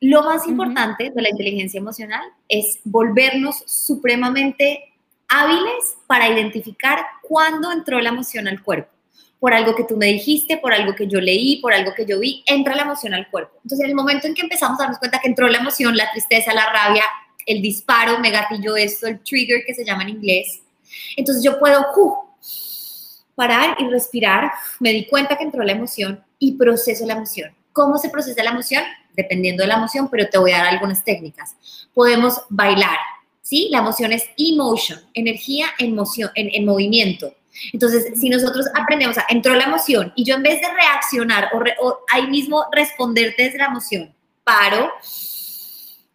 Lo 0.00 0.22
más 0.22 0.46
importante 0.46 1.10
de 1.10 1.22
la 1.22 1.30
inteligencia 1.30 1.78
emocional 1.78 2.22
es 2.48 2.80
volvernos 2.84 3.64
supremamente 3.66 4.87
hábiles 5.28 5.96
para 6.06 6.28
identificar 6.28 7.04
cuándo 7.22 7.70
entró 7.72 8.00
la 8.00 8.10
emoción 8.10 8.48
al 8.48 8.62
cuerpo. 8.62 8.90
Por 9.38 9.54
algo 9.54 9.76
que 9.76 9.84
tú 9.84 9.96
me 9.96 10.06
dijiste, 10.06 10.56
por 10.56 10.72
algo 10.72 10.94
que 10.94 11.06
yo 11.06 11.20
leí, 11.20 11.60
por 11.60 11.72
algo 11.72 11.94
que 11.94 12.04
yo 12.04 12.18
vi, 12.18 12.42
entra 12.46 12.74
la 12.74 12.82
emoción 12.82 13.14
al 13.14 13.28
cuerpo. 13.30 13.52
Entonces, 13.62 13.84
en 13.84 13.90
el 13.90 13.96
momento 13.96 14.26
en 14.26 14.34
que 14.34 14.42
empezamos 14.42 14.80
a 14.80 14.82
darnos 14.82 14.98
cuenta 14.98 15.20
que 15.20 15.28
entró 15.28 15.48
la 15.48 15.58
emoción, 15.58 15.96
la 15.96 16.10
tristeza, 16.10 16.52
la 16.52 16.72
rabia, 16.72 17.04
el 17.46 17.62
disparo, 17.62 18.18
me 18.18 18.30
gatilló 18.30 18.76
esto, 18.76 19.06
el 19.06 19.20
trigger 19.20 19.62
que 19.64 19.74
se 19.74 19.84
llama 19.84 20.02
en 20.02 20.10
inglés, 20.10 20.62
entonces 21.16 21.42
yo 21.42 21.58
puedo 21.58 21.86
parar 23.34 23.76
y 23.78 23.88
respirar, 23.88 24.50
me 24.80 24.90
di 24.90 25.06
cuenta 25.06 25.36
que 25.36 25.44
entró 25.44 25.62
la 25.62 25.72
emoción 25.72 26.24
y 26.38 26.56
proceso 26.56 27.06
la 27.06 27.14
emoción. 27.14 27.54
¿Cómo 27.72 27.98
se 27.98 28.10
procesa 28.10 28.42
la 28.42 28.50
emoción? 28.50 28.82
Dependiendo 29.14 29.62
de 29.62 29.68
la 29.68 29.76
emoción, 29.76 30.08
pero 30.10 30.28
te 30.28 30.38
voy 30.38 30.52
a 30.52 30.58
dar 30.58 30.66
algunas 30.68 31.04
técnicas. 31.04 31.56
Podemos 31.94 32.40
bailar, 32.48 32.98
¿sí? 33.48 33.68
La 33.70 33.78
emoción 33.78 34.12
es 34.12 34.24
emotion, 34.36 35.00
energía 35.14 35.68
en, 35.78 35.94
moción, 35.94 36.30
en, 36.34 36.66
movimiento. 36.66 37.32
Entonces, 37.72 38.12
si 38.20 38.28
nosotros 38.28 38.66
aprendemos 38.74 39.16
a, 39.16 39.24
entró 39.30 39.54
la 39.54 39.64
emoción 39.64 40.12
y 40.14 40.24
yo 40.24 40.34
en 40.34 40.42
vez 40.42 40.60
de 40.60 40.68
reaccionar 40.68 41.48
o, 41.54 41.86
o 41.86 42.00
ahí 42.12 42.26
mismo 42.26 42.66
responderte 42.70 43.44
desde 43.44 43.56
la 43.56 43.66
emoción, 43.66 44.14
paro, 44.44 44.92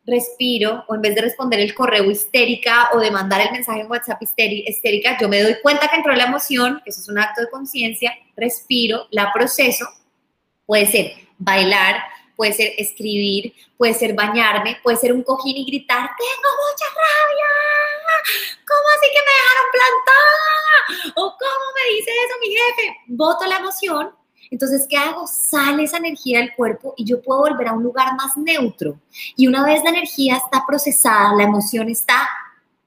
respiro, 0.06 0.86
o 0.88 0.94
en 0.94 1.02
vez 1.02 1.16
de 1.16 1.22
responder 1.22 1.60
el 1.60 1.74
correo 1.74 2.12
histérica 2.12 2.90
o 2.94 3.00
de 3.00 3.10
mandar 3.10 3.42
el 3.42 3.52
mensaje 3.52 3.82
en 3.82 3.90
WhatsApp 3.90 4.22
histérica, 4.22 5.18
yo 5.20 5.28
me 5.28 5.42
doy 5.42 5.56
cuenta 5.63 5.88
que 5.88 5.96
entró 5.96 6.13
la 6.13 6.25
emoción, 6.25 6.82
que 6.84 6.92
eso 6.92 7.02
es 7.02 7.10
un 7.10 7.18
acto 7.18 7.42
de 7.42 7.50
conciencia, 7.50 8.13
respiro, 8.38 9.08
la 9.10 9.34
proceso, 9.34 9.88
puede 10.68 10.86
ser 10.86 11.13
bailar, 11.40 12.04
puede 12.36 12.54
ser 12.54 12.74
escribir, 12.78 13.54
puede 13.78 13.94
ser 13.94 14.13
bañarme, 14.13 14.78
puede 14.84 14.98
ser 14.98 15.13
un 15.13 15.24
cojín 15.24 15.58
y 15.58 15.66
gritar, 15.66 16.10
tengo 16.18 16.50
mucha 16.72 16.86
rabia, 16.96 17.12
jefe? 22.67 22.98
Voto 23.08 23.46
la 23.46 23.58
emoción 23.58 24.10
entonces, 24.53 24.86
¿qué 24.88 24.98
hago? 24.98 25.25
Sale 25.25 25.84
esa 25.84 25.98
energía 25.98 26.39
del 26.39 26.53
cuerpo 26.53 26.93
y 26.96 27.05
yo 27.05 27.22
puedo 27.24 27.41
volver 27.41 27.70
a 27.70 27.74
un 27.74 27.82
lugar 27.82 28.15
más 28.15 28.38
neutro. 28.38 29.00
Y 29.36 29.48
una 29.48 29.65
vez 29.65 29.84
la 29.84 29.89
energía 29.89 30.38
está 30.38 30.63
procesada, 30.67 31.34
la 31.36 31.43
emoción 31.43 31.89
está 31.89 32.27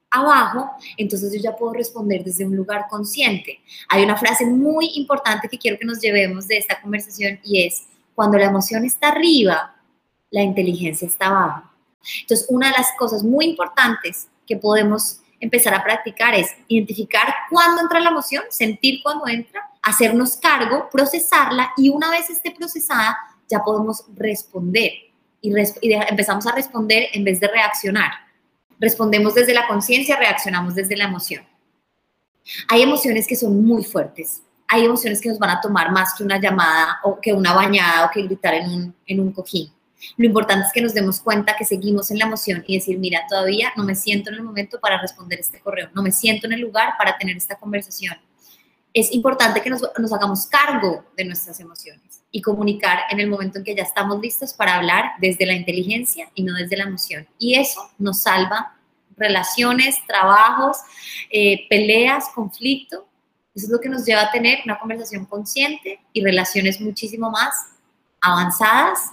abajo, 0.09 0.71
entonces 0.95 1.33
yo 1.33 1.41
ya 1.41 1.57
puedo 1.57 1.73
responder 1.73 2.23
desde 2.23 2.45
un 2.45 2.55
lugar 2.55 2.85
consciente. 2.89 3.59
Hay 3.89 4.03
una 4.03 4.15
frase 4.15 4.45
muy 4.45 4.91
importante 4.95 5.49
que 5.49 5.57
quiero 5.57 5.77
que 5.77 5.85
nos 5.85 5.99
llevemos 5.99 6.47
de 6.47 6.57
esta 6.57 6.81
conversación 6.81 7.39
y 7.43 7.65
es, 7.65 7.83
cuando 8.15 8.37
la 8.37 8.45
emoción 8.45 8.85
está 8.85 9.09
arriba, 9.09 9.75
la 10.31 10.43
inteligencia 10.43 11.05
está 11.05 11.27
abajo. 11.27 11.69
Entonces, 12.21 12.47
una 12.49 12.67
de 12.67 12.77
las 12.77 12.87
cosas 12.97 13.23
muy 13.23 13.45
importantes 13.45 14.29
que 14.47 14.55
podemos 14.55 15.19
empezar 15.41 15.73
a 15.73 15.83
practicar 15.83 16.33
es 16.33 16.49
identificar 16.69 17.27
cuándo 17.49 17.81
entra 17.81 17.99
la 17.99 18.09
emoción, 18.09 18.43
sentir 18.49 19.01
cuándo 19.03 19.27
entra, 19.27 19.66
hacernos 19.87 20.35
cargo, 20.35 20.89
procesarla 20.91 21.71
y 21.77 21.89
una 21.89 22.11
vez 22.11 22.29
esté 22.29 22.51
procesada 22.51 23.17
ya 23.49 23.63
podemos 23.63 24.03
responder 24.15 24.91
y, 25.41 25.53
empezamos 26.09 26.45
a 26.45 26.51
responder 26.51 27.07
en 27.13 27.23
vez 27.23 27.39
de 27.39 27.47
reaccionar. 27.47 28.11
Respondemos 28.79 29.33
desde 29.33 29.53
la 29.53 29.65
conciencia, 29.65 30.17
reaccionamos 30.17 30.75
desde 30.75 30.97
la 30.97 31.05
emoción. 31.05 31.43
Hay 32.67 32.81
emociones 32.81 33.25
que 33.25 33.35
son 33.37 33.65
muy 33.65 33.83
fuertes. 33.83 34.41
Hay 34.67 34.83
emociones 34.83 35.21
que 35.21 35.29
nos 35.29 35.39
van 35.39 35.51
a 35.51 35.61
tomar 35.61 35.91
más 35.91 36.13
que 36.15 36.23
una 36.23 36.39
llamada 36.39 36.99
o 37.03 37.19
que 37.21 37.31
una 37.31 37.53
bañada 37.53 38.05
o 38.05 38.11
que 38.11 38.23
gritar 38.23 38.55
en 38.55 39.19
un, 39.19 39.31
cojín. 39.31 39.71
Lo 40.17 40.25
importante 40.25 40.67
es 40.67 40.73
que 40.73 40.81
nos 40.81 40.93
demos 40.93 41.21
cuenta 41.21 41.55
que 41.55 41.63
seguimos 41.63 42.11
en 42.11 42.19
la 42.19 42.25
emoción 42.25 42.63
y 42.67 42.75
decir, 42.75 42.99
mira, 42.99 43.21
todavía 43.29 43.71
no 43.77 43.85
me 43.85 43.95
siento 43.95 44.29
en 44.29 44.35
el 44.35 44.43
momento 44.43 44.79
para 44.81 45.01
responder 45.01 45.39
este 45.39 45.61
correo, 45.61 45.89
no 45.93 46.03
me 46.03 46.11
siento 46.11 46.45
en 46.45 46.53
el 46.53 46.61
lugar 46.61 46.93
para 46.97 47.17
tener 47.17 47.37
esta 47.37 47.55
conversación. 47.55 48.17
Es 48.99 49.13
importante 49.13 49.61
que 49.61 49.69
nos, 49.69 49.83
hagamos 50.11 50.47
cargo 50.47 51.05
de 51.15 51.23
nuestras 51.23 51.59
emociones 51.59 52.23
y 52.31 52.41
comunicar 52.41 53.01
en 53.11 53.19
el 53.19 53.29
momento 53.29 53.59
en 53.59 53.63
que 53.63 53.75
ya 53.75 53.83
estamos 53.83 54.19
listos 54.19 54.55
para 54.55 54.75
hablar 54.75 55.11
desde 55.19 55.45
la 55.45 55.53
inteligencia 55.53 56.31
y 56.33 56.41
no 56.41 56.55
desde 56.55 56.77
la 56.77 56.85
emoción. 56.85 57.27
Y 57.37 57.59
eso 57.59 57.91
nos 57.99 58.23
salva 58.23 58.75
relaciones, 59.15 59.97
trabajos, 60.07 60.77
eh, 61.29 61.67
peleas, 61.69 62.29
conflicto. 62.33 63.07
Eso 63.53 63.67
es 63.67 63.71
lo 63.71 63.79
que 63.79 63.87
nos 63.87 64.03
lleva 64.03 64.23
a 64.23 64.31
tener 64.31 64.61
una 64.65 64.79
conversación 64.79 65.25
consciente 65.25 65.99
y 66.11 66.23
relaciones 66.23 66.81
muchísimo 66.81 67.29
más 67.29 67.53
avanzadas 68.19 69.11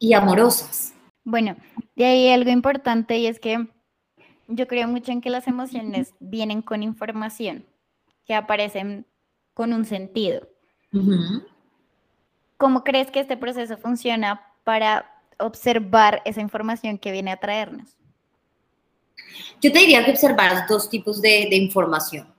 y 0.00 0.14
amorosas. 0.14 0.94
Bueno, 1.22 1.54
de 1.94 2.06
ahí 2.06 2.28
algo 2.32 2.50
importante 2.50 3.18
y 3.18 3.28
es 3.28 3.38
que 3.38 3.68
yo 4.48 4.66
creo 4.66 4.88
mucho 4.88 5.12
en 5.12 5.20
que 5.20 5.30
las 5.30 5.46
emociones 5.46 6.12
vienen 6.18 6.60
con 6.60 6.82
información, 6.82 7.64
que 8.30 8.36
aparecen 8.36 9.06
con 9.54 9.72
un 9.72 9.84
sentido. 9.84 10.46
¿Cómo 12.58 12.84
crees 12.84 13.10
que 13.10 13.18
este 13.18 13.36
proceso 13.36 13.76
funciona 13.76 14.40
para 14.62 15.20
observar 15.40 16.22
esa 16.24 16.40
información 16.40 16.96
que 16.96 17.10
viene 17.10 17.32
a 17.32 17.38
traernos? 17.38 17.96
Yo 19.60 19.72
te 19.72 19.80
diría 19.80 20.04
que 20.04 20.12
observar 20.12 20.68
dos 20.68 20.88
tipos 20.88 21.20
de, 21.20 21.48
de 21.50 21.56
información. 21.56 22.32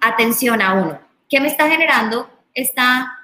Atención 0.00 0.60
a 0.60 0.74
uno, 0.74 1.00
¿qué 1.28 1.38
me 1.38 1.46
está 1.46 1.70
generando 1.70 2.28
esta 2.52 3.17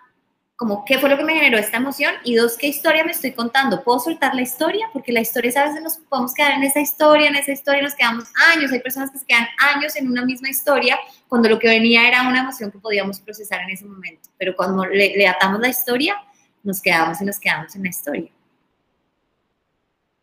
como 0.56 0.84
qué 0.84 0.99
fue 0.99 1.08
lo 1.08 1.16
que 1.16 1.25
me 1.25 1.34
generó 1.34 1.58
esta 1.58 1.78
emoción 1.78 2.14
y 2.23 2.37
dos, 2.37 2.56
qué 2.56 2.68
historia 2.68 3.04
me 3.04 3.11
estoy 3.11 3.32
contando. 3.32 3.82
¿Puedo 3.82 3.99
soltar 3.99 4.34
la 4.34 4.42
historia? 4.42 4.88
Porque 4.92 5.12
la 5.12 5.20
historia, 5.20 5.50
a 5.56 5.66
veces 5.66 5.82
nos 5.82 5.96
podemos 5.96 6.32
quedar 6.32 6.52
en 6.52 6.62
esa 6.62 6.80
historia, 6.80 7.28
en 7.28 7.34
esa 7.34 7.52
historia 7.52 7.82
nos 7.82 7.94
quedamos 7.94 8.25
años. 8.52 8.70
Hay 8.70 8.80
personas 8.80 9.11
que 9.11 9.18
se 9.18 9.26
quedan 9.26 9.46
años 9.75 9.96
en 9.96 10.08
una 10.08 10.25
misma 10.25 10.49
historia 10.49 10.99
cuando 11.28 11.49
lo 11.49 11.58
que 11.58 11.68
venía 11.68 12.06
era 12.06 12.28
una 12.28 12.40
emoción 12.40 12.70
que 12.70 12.78
podíamos 12.78 13.18
procesar 13.18 13.62
en 13.62 13.70
ese 13.70 13.84
momento. 13.84 14.30
Pero 14.38 14.54
cuando 14.54 14.84
le, 14.87 15.26
atamos 15.26 15.61
la 15.61 15.68
historia, 15.68 16.23
nos 16.62 16.80
quedamos 16.80 17.20
y 17.20 17.25
nos 17.25 17.40
quedamos 17.40 17.75
en 17.75 17.82
la 17.82 17.88
historia. 17.88 18.30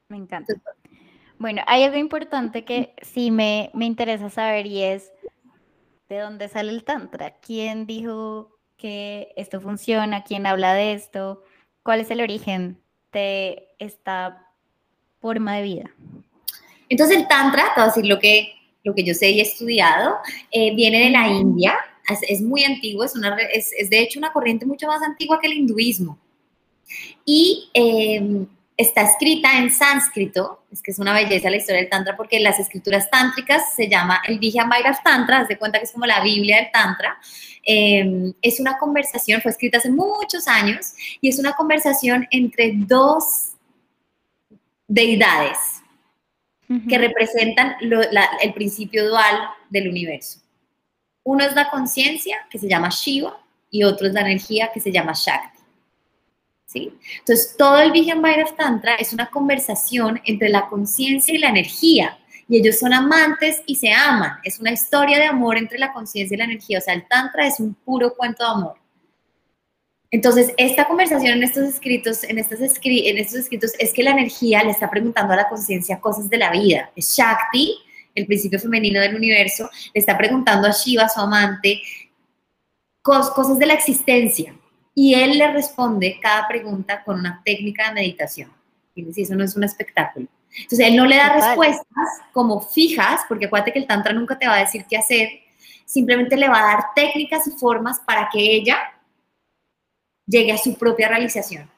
Me 0.07 0.17
encanta. 0.17 0.53
Bueno, 1.39 1.61
hay 1.67 1.83
algo 1.83 1.97
importante 1.97 2.63
que 2.63 2.93
sí 3.01 3.31
me, 3.31 3.69
me 3.73 3.85
interesa 3.85 4.29
saber 4.29 4.65
y 4.65 4.81
es 4.81 5.11
de 6.07 6.19
dónde 6.19 6.47
sale 6.47 6.71
el 6.71 6.85
tantra. 6.85 7.31
¿Quién 7.41 7.85
dijo 7.85 8.50
que 8.81 9.31
esto 9.37 9.61
funciona, 9.61 10.23
quién 10.23 10.47
habla 10.47 10.73
de 10.73 10.93
esto, 10.93 11.43
cuál 11.83 11.99
es 11.99 12.09
el 12.09 12.19
origen 12.19 12.81
de 13.11 13.67
esta 13.77 14.47
forma 15.19 15.55
de 15.55 15.61
vida. 15.61 15.91
Entonces 16.89 17.17
el 17.17 17.27
Tantra, 17.27 17.63
a 17.75 17.85
decir 17.85 18.05
lo 18.07 18.19
que, 18.19 18.53
lo 18.83 18.95
que 18.95 19.03
yo 19.03 19.13
sé 19.13 19.29
y 19.29 19.39
he 19.39 19.43
estudiado, 19.43 20.17
eh, 20.51 20.75
viene 20.75 21.05
de 21.05 21.09
la 21.11 21.27
India, 21.27 21.77
es, 22.27 22.41
muy 22.41 22.63
antiguo, 22.63 23.03
es, 23.03 23.15
una, 23.15 23.37
es, 23.53 23.71
de 23.89 23.99
hecho 23.99 24.19
una 24.19 24.33
corriente 24.33 24.65
mucho 24.65 24.87
más 24.87 25.01
antigua 25.03 25.39
que 25.39 25.47
el 25.47 25.53
hinduismo. 25.53 26.17
Y 27.23 27.69
em, 27.73 28.47
está 28.77 29.01
escrita 29.01 29.57
en 29.57 29.71
sánscrito, 29.71 30.63
es 30.71 30.81
que 30.81 30.91
es 30.91 30.99
una 30.99 31.13
belleza 31.13 31.49
la 31.49 31.57
historia 31.57 31.81
del 31.81 31.89
Tantra, 31.89 32.17
porque 32.17 32.39
las 32.39 32.59
escrituras 32.59 33.09
tántricas 33.09 33.75
se 33.75 33.89
llama 33.89 34.21
el 34.27 34.39
Vijayamaya 34.39 34.99
Tantra, 35.03 35.39
haz 35.39 35.47
de 35.47 35.57
cuenta 35.57 35.77
que 35.79 35.85
es 35.85 35.91
como 35.91 36.05
la 36.05 36.21
Biblia 36.21 36.57
del 36.57 36.71
Tantra, 36.71 37.17
Em, 37.63 38.33
es 38.41 38.59
una 38.59 38.77
conversación, 38.77 39.41
fue 39.41 39.51
escrita 39.51 39.77
hace 39.77 39.91
muchos 39.91 40.47
años, 40.47 40.93
y 41.19 41.29
es 41.29 41.37
una 41.37 41.53
conversación 41.53 42.27
entre 42.31 42.73
dos 42.75 43.51
deidades 44.87 45.57
que 46.87 46.97
representan 46.97 47.75
el 47.81 48.53
principio 48.53 49.09
dual 49.09 49.35
del 49.69 49.89
universo. 49.89 50.39
Uno 51.23 51.43
es 51.43 51.53
la 51.53 51.69
conciencia, 51.69 52.47
que 52.49 52.57
se 52.57 52.69
llama 52.69 52.89
Shiva, 52.89 53.37
y 53.69 53.83
otro 53.83 54.07
es 54.07 54.13
la 54.13 54.21
energía, 54.21 54.71
que 54.73 54.79
se 54.79 54.89
llama 54.89 55.11
Shakti. 55.13 55.60
¿Sí? 56.71 56.93
Entonces, 57.19 57.55
todo 57.57 57.81
el 57.81 57.91
Vijan 57.91 58.21
Tantra 58.55 58.95
es 58.95 59.11
una 59.11 59.29
conversación 59.29 60.21
entre 60.23 60.47
la 60.47 60.67
conciencia 60.67 61.35
y 61.35 61.37
la 61.37 61.49
energía 61.49 62.17
y 62.47 62.57
ellos 62.57 62.79
son 62.79 62.93
amantes 62.93 63.61
y 63.65 63.75
se 63.75 63.91
aman. 63.91 64.33
Es 64.43 64.59
una 64.59 64.71
historia 64.71 65.17
de 65.17 65.25
amor 65.25 65.57
entre 65.57 65.79
la 65.79 65.91
conciencia 65.91 66.35
y 66.35 66.37
la 66.37 66.43
energía. 66.43 66.79
O 66.79 66.81
sea, 66.81 66.93
el 66.93 67.07
Tantra 67.07 67.47
es 67.47 67.59
un 67.59 67.73
puro 67.73 68.13
cuento 68.13 68.43
de 68.43 68.49
amor. 68.49 68.75
Entonces, 70.11 70.53
esta 70.57 70.85
conversación 70.85 71.37
en 71.37 71.43
estos 71.43 71.63
escritos, 71.63 72.23
en 72.25 72.37
estos, 72.37 72.59
en 72.59 73.17
estos 73.17 73.39
escritos, 73.39 73.71
es 73.79 73.93
que 73.93 74.03
la 74.03 74.11
energía 74.11 74.63
le 74.63 74.71
está 74.71 74.89
preguntando 74.89 75.31
a 75.33 75.37
la 75.37 75.49
conciencia 75.49 76.01
cosas 76.01 76.29
de 76.29 76.37
la 76.37 76.51
vida. 76.51 76.91
Es 76.95 77.15
Shakti, 77.15 77.77
el 78.15 78.25
principio 78.25 78.59
femenino 78.59 78.99
del 78.99 79.15
universo, 79.15 79.69
le 79.93 79.99
está 79.99 80.17
preguntando 80.17 80.67
a 80.67 80.71
Shiva, 80.71 81.07
su 81.07 81.21
amante, 81.21 81.81
cosas 83.01 83.57
de 83.59 83.65
la 83.65 83.73
existencia. 83.75 84.53
Y 84.93 85.13
él 85.13 85.37
le 85.37 85.51
responde 85.51 86.19
cada 86.21 86.47
pregunta 86.47 87.03
con 87.03 87.19
una 87.19 87.41
técnica 87.43 87.87
de 87.87 87.93
meditación. 87.93 88.51
Y 88.93 89.03
dice, 89.03 89.21
eso 89.21 89.35
no 89.35 89.43
es 89.43 89.55
un 89.55 89.63
espectáculo. 89.63 90.27
Entonces, 90.53 90.87
él 90.87 90.97
no 90.97 91.05
le 91.05 91.15
da 91.15 91.33
respuestas 91.33 91.85
como 92.33 92.61
fijas, 92.61 93.21
porque 93.29 93.45
acuérdate 93.45 93.71
que 93.71 93.79
el 93.79 93.87
Tantra 93.87 94.13
nunca 94.13 94.37
te 94.37 94.47
va 94.47 94.55
a 94.55 94.59
decir 94.59 94.85
qué 94.89 94.97
hacer, 94.97 95.29
simplemente 95.85 96.35
le 96.35 96.49
va 96.49 96.59
a 96.59 96.75
dar 96.75 96.85
técnicas 96.93 97.47
y 97.47 97.51
formas 97.51 97.99
para 97.99 98.27
que 98.31 98.39
ella 98.39 98.77
llegue 100.25 100.51
a 100.51 100.57
su 100.57 100.77
propia 100.77 101.07
realización. 101.07 101.69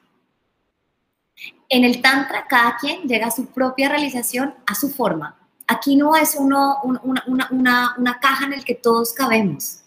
En 1.68 1.84
el 1.84 2.02
Tantra, 2.02 2.46
cada 2.48 2.76
quien 2.76 3.02
llega 3.02 3.28
a 3.28 3.30
su 3.30 3.46
propia 3.46 3.88
realización 3.88 4.54
a 4.66 4.74
su 4.74 4.90
forma. 4.90 5.36
Aquí 5.66 5.96
no 5.96 6.14
es 6.16 6.34
uno, 6.34 6.80
una, 6.82 7.94
una 7.96 8.18
caja 8.20 8.44
en 8.46 8.52
el 8.52 8.64
que 8.64 8.74
todos 8.74 9.12
cabemos. 9.12 9.83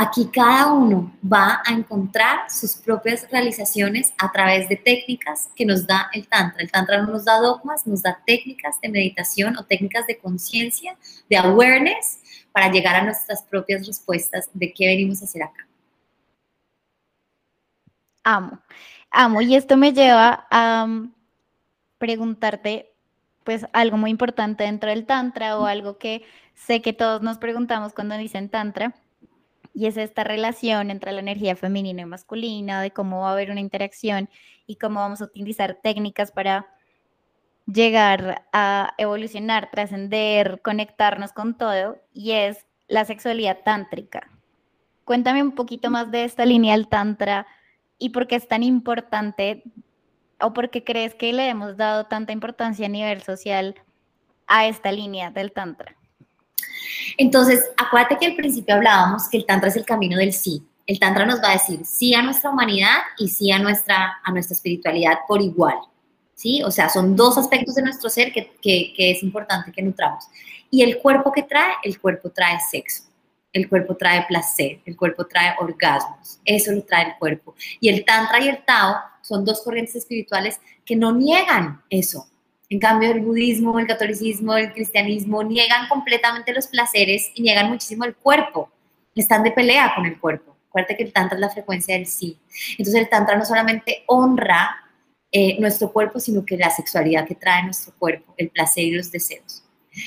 Aquí 0.00 0.28
cada 0.32 0.72
uno 0.72 1.12
va 1.20 1.60
a 1.66 1.72
encontrar 1.72 2.48
sus 2.48 2.76
propias 2.76 3.28
realizaciones 3.32 4.14
a 4.16 4.30
través 4.30 4.68
de 4.68 4.76
técnicas 4.76 5.50
que 5.56 5.66
nos 5.66 5.88
da 5.88 6.08
el 6.12 6.28
Tantra. 6.28 6.62
El 6.62 6.70
Tantra 6.70 7.02
no 7.02 7.08
nos 7.08 7.24
da 7.24 7.40
dogmas, 7.40 7.84
nos 7.84 8.00
da 8.00 8.16
técnicas 8.24 8.80
de 8.80 8.90
meditación 8.90 9.56
o 9.56 9.64
técnicas 9.64 10.06
de 10.06 10.16
conciencia, 10.16 10.96
de 11.28 11.36
awareness, 11.36 12.20
para 12.52 12.70
llegar 12.70 12.94
a 12.94 13.02
nuestras 13.02 13.42
propias 13.42 13.88
respuestas 13.88 14.48
de 14.54 14.72
qué 14.72 14.86
venimos 14.86 15.20
a 15.20 15.24
hacer 15.24 15.42
acá. 15.42 15.66
Amo, 18.22 18.60
amo. 19.10 19.40
Y 19.40 19.56
esto 19.56 19.76
me 19.76 19.92
lleva 19.92 20.46
a 20.48 20.84
um, 20.84 21.12
preguntarte, 21.98 22.92
pues, 23.42 23.66
algo 23.72 23.96
muy 23.96 24.12
importante 24.12 24.62
dentro 24.62 24.90
del 24.90 25.06
Tantra 25.06 25.58
o 25.58 25.66
algo 25.66 25.98
que 25.98 26.24
sé 26.54 26.82
que 26.82 26.92
todos 26.92 27.20
nos 27.20 27.38
preguntamos 27.38 27.94
cuando 27.94 28.16
dicen 28.16 28.48
Tantra 28.48 28.94
y 29.74 29.86
es 29.86 29.96
esta 29.96 30.24
relación 30.24 30.90
entre 30.90 31.12
la 31.12 31.20
energía 31.20 31.56
femenina 31.56 32.02
y 32.02 32.06
masculina, 32.06 32.82
de 32.82 32.90
cómo 32.90 33.20
va 33.20 33.30
a 33.30 33.32
haber 33.32 33.50
una 33.50 33.60
interacción 33.60 34.28
y 34.66 34.76
cómo 34.76 35.00
vamos 35.00 35.20
a 35.20 35.26
utilizar 35.26 35.78
técnicas 35.82 36.32
para 36.32 36.66
llegar 37.66 38.46
a 38.52 38.94
evolucionar, 38.98 39.70
trascender, 39.70 40.60
conectarnos 40.62 41.32
con 41.32 41.56
todo, 41.56 41.98
y 42.12 42.32
es 42.32 42.66
la 42.88 43.04
sexualidad 43.04 43.58
tántrica. 43.64 44.30
Cuéntame 45.04 45.42
un 45.42 45.52
poquito 45.52 45.90
más 45.90 46.10
de 46.10 46.24
esta 46.24 46.44
línea 46.44 46.74
del 46.74 46.88
tantra 46.88 47.46
y 47.98 48.10
por 48.10 48.26
qué 48.26 48.36
es 48.36 48.48
tan 48.48 48.62
importante 48.62 49.62
o 50.40 50.52
por 50.52 50.70
qué 50.70 50.84
crees 50.84 51.14
que 51.14 51.32
le 51.32 51.48
hemos 51.48 51.76
dado 51.76 52.06
tanta 52.06 52.32
importancia 52.32 52.86
a 52.86 52.90
nivel 52.90 53.22
social 53.22 53.74
a 54.46 54.66
esta 54.66 54.92
línea 54.92 55.30
del 55.30 55.52
tantra. 55.52 55.97
Entonces, 57.16 57.64
acuérdate 57.76 58.18
que 58.18 58.26
al 58.26 58.36
principio 58.36 58.74
hablábamos 58.74 59.28
que 59.28 59.38
el 59.38 59.46
Tantra 59.46 59.68
es 59.68 59.76
el 59.76 59.84
camino 59.84 60.18
del 60.18 60.32
sí. 60.32 60.62
El 60.86 60.98
Tantra 60.98 61.26
nos 61.26 61.42
va 61.42 61.50
a 61.50 61.52
decir 61.52 61.84
sí 61.84 62.14
a 62.14 62.22
nuestra 62.22 62.50
humanidad 62.50 62.96
y 63.18 63.28
sí 63.28 63.50
a 63.50 63.58
nuestra, 63.58 64.18
a 64.22 64.32
nuestra 64.32 64.54
espiritualidad 64.54 65.18
por 65.26 65.42
igual. 65.42 65.76
¿Sí? 66.34 66.62
O 66.62 66.70
sea, 66.70 66.88
son 66.88 67.16
dos 67.16 67.36
aspectos 67.36 67.74
de 67.74 67.82
nuestro 67.82 68.08
ser 68.08 68.32
que, 68.32 68.52
que, 68.62 68.92
que 68.96 69.10
es 69.10 69.22
importante 69.24 69.72
que 69.72 69.82
nutramos. 69.82 70.24
Y 70.70 70.82
el 70.82 70.98
cuerpo 70.98 71.32
que 71.32 71.42
trae, 71.42 71.74
el 71.82 72.00
cuerpo 72.00 72.30
trae 72.30 72.58
sexo 72.70 73.08
el 73.52 73.68
cuerpo 73.68 73.96
trae 73.96 74.26
placer, 74.26 74.80
el 74.84 74.96
cuerpo 74.96 75.26
trae 75.26 75.54
orgasmos, 75.58 76.40
eso 76.44 76.72
lo 76.72 76.82
trae 76.82 77.08
el 77.08 77.18
cuerpo. 77.18 77.54
Y 77.80 77.88
el 77.88 78.04
Tantra 78.04 78.40
y 78.42 78.48
el 78.48 78.64
Tao 78.64 78.96
son 79.22 79.44
dos 79.44 79.62
corrientes 79.62 79.96
espirituales 79.96 80.60
que 80.84 80.96
no 80.96 81.12
niegan 81.12 81.82
eso, 81.90 82.28
en 82.70 82.78
cambio, 82.78 83.10
el 83.12 83.20
budismo, 83.20 83.78
el 83.78 83.86
catolicismo, 83.86 84.54
el 84.56 84.72
cristianismo 84.72 85.42
niegan 85.42 85.88
completamente 85.88 86.52
los 86.52 86.66
placeres 86.66 87.30
y 87.34 87.42
niegan 87.42 87.70
muchísimo 87.70 88.04
el 88.04 88.14
cuerpo. 88.14 88.70
Están 89.14 89.42
de 89.42 89.52
pelea 89.52 89.92
con 89.94 90.04
el 90.04 90.20
cuerpo. 90.20 90.56
Acuérdate 90.68 90.96
que 90.96 91.04
el 91.04 91.12
tantra 91.12 91.36
es 91.36 91.40
la 91.40 91.48
frecuencia 91.48 91.94
del 91.94 92.06
sí. 92.06 92.38
Entonces 92.72 92.94
el 92.94 93.08
tantra 93.08 93.36
no 93.36 93.44
solamente 93.44 94.04
honra 94.06 94.76
eh, 95.32 95.58
nuestro 95.60 95.90
cuerpo, 95.92 96.20
sino 96.20 96.44
que 96.44 96.56
la 96.56 96.70
sexualidad 96.70 97.26
que 97.26 97.34
trae 97.34 97.62
nuestro 97.64 97.94
cuerpo, 97.98 98.34
el 98.36 98.50
placer 98.50 98.84
y 98.84 98.92
los 98.92 99.10
deseos. 99.10 99.64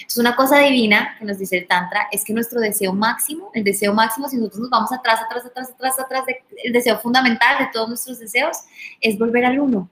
Es 0.08 0.18
una 0.18 0.36
cosa 0.36 0.60
divina 0.60 1.16
que 1.20 1.26
nos 1.26 1.38
dice 1.38 1.58
el 1.58 1.68
Tantra 1.68 2.08
es 2.12 2.24
que 2.24 2.34
nuestro 2.34 2.60
deseo 2.60 2.94
máximo, 2.94 3.52
el 3.54 3.64
deseo 3.64 3.94
máximo, 3.94 4.30
si 4.30 4.38
nosotros 4.38 4.62
nos 4.62 4.70
vamos 4.70 4.92
atrás, 4.92 5.20
atrás, 5.26 5.46
atrás, 5.46 5.70
atrás, 5.72 6.00
atrás, 6.00 6.24
el 6.64 6.72
deseo 6.72 7.00
fundamental 7.00 7.58
de 7.60 7.70
todos 7.74 7.90
nuestros 7.90 8.20
deseos 8.20 8.58
es 9.02 9.18
volver 9.18 9.46
al 9.46 9.60
uno, 9.60 9.90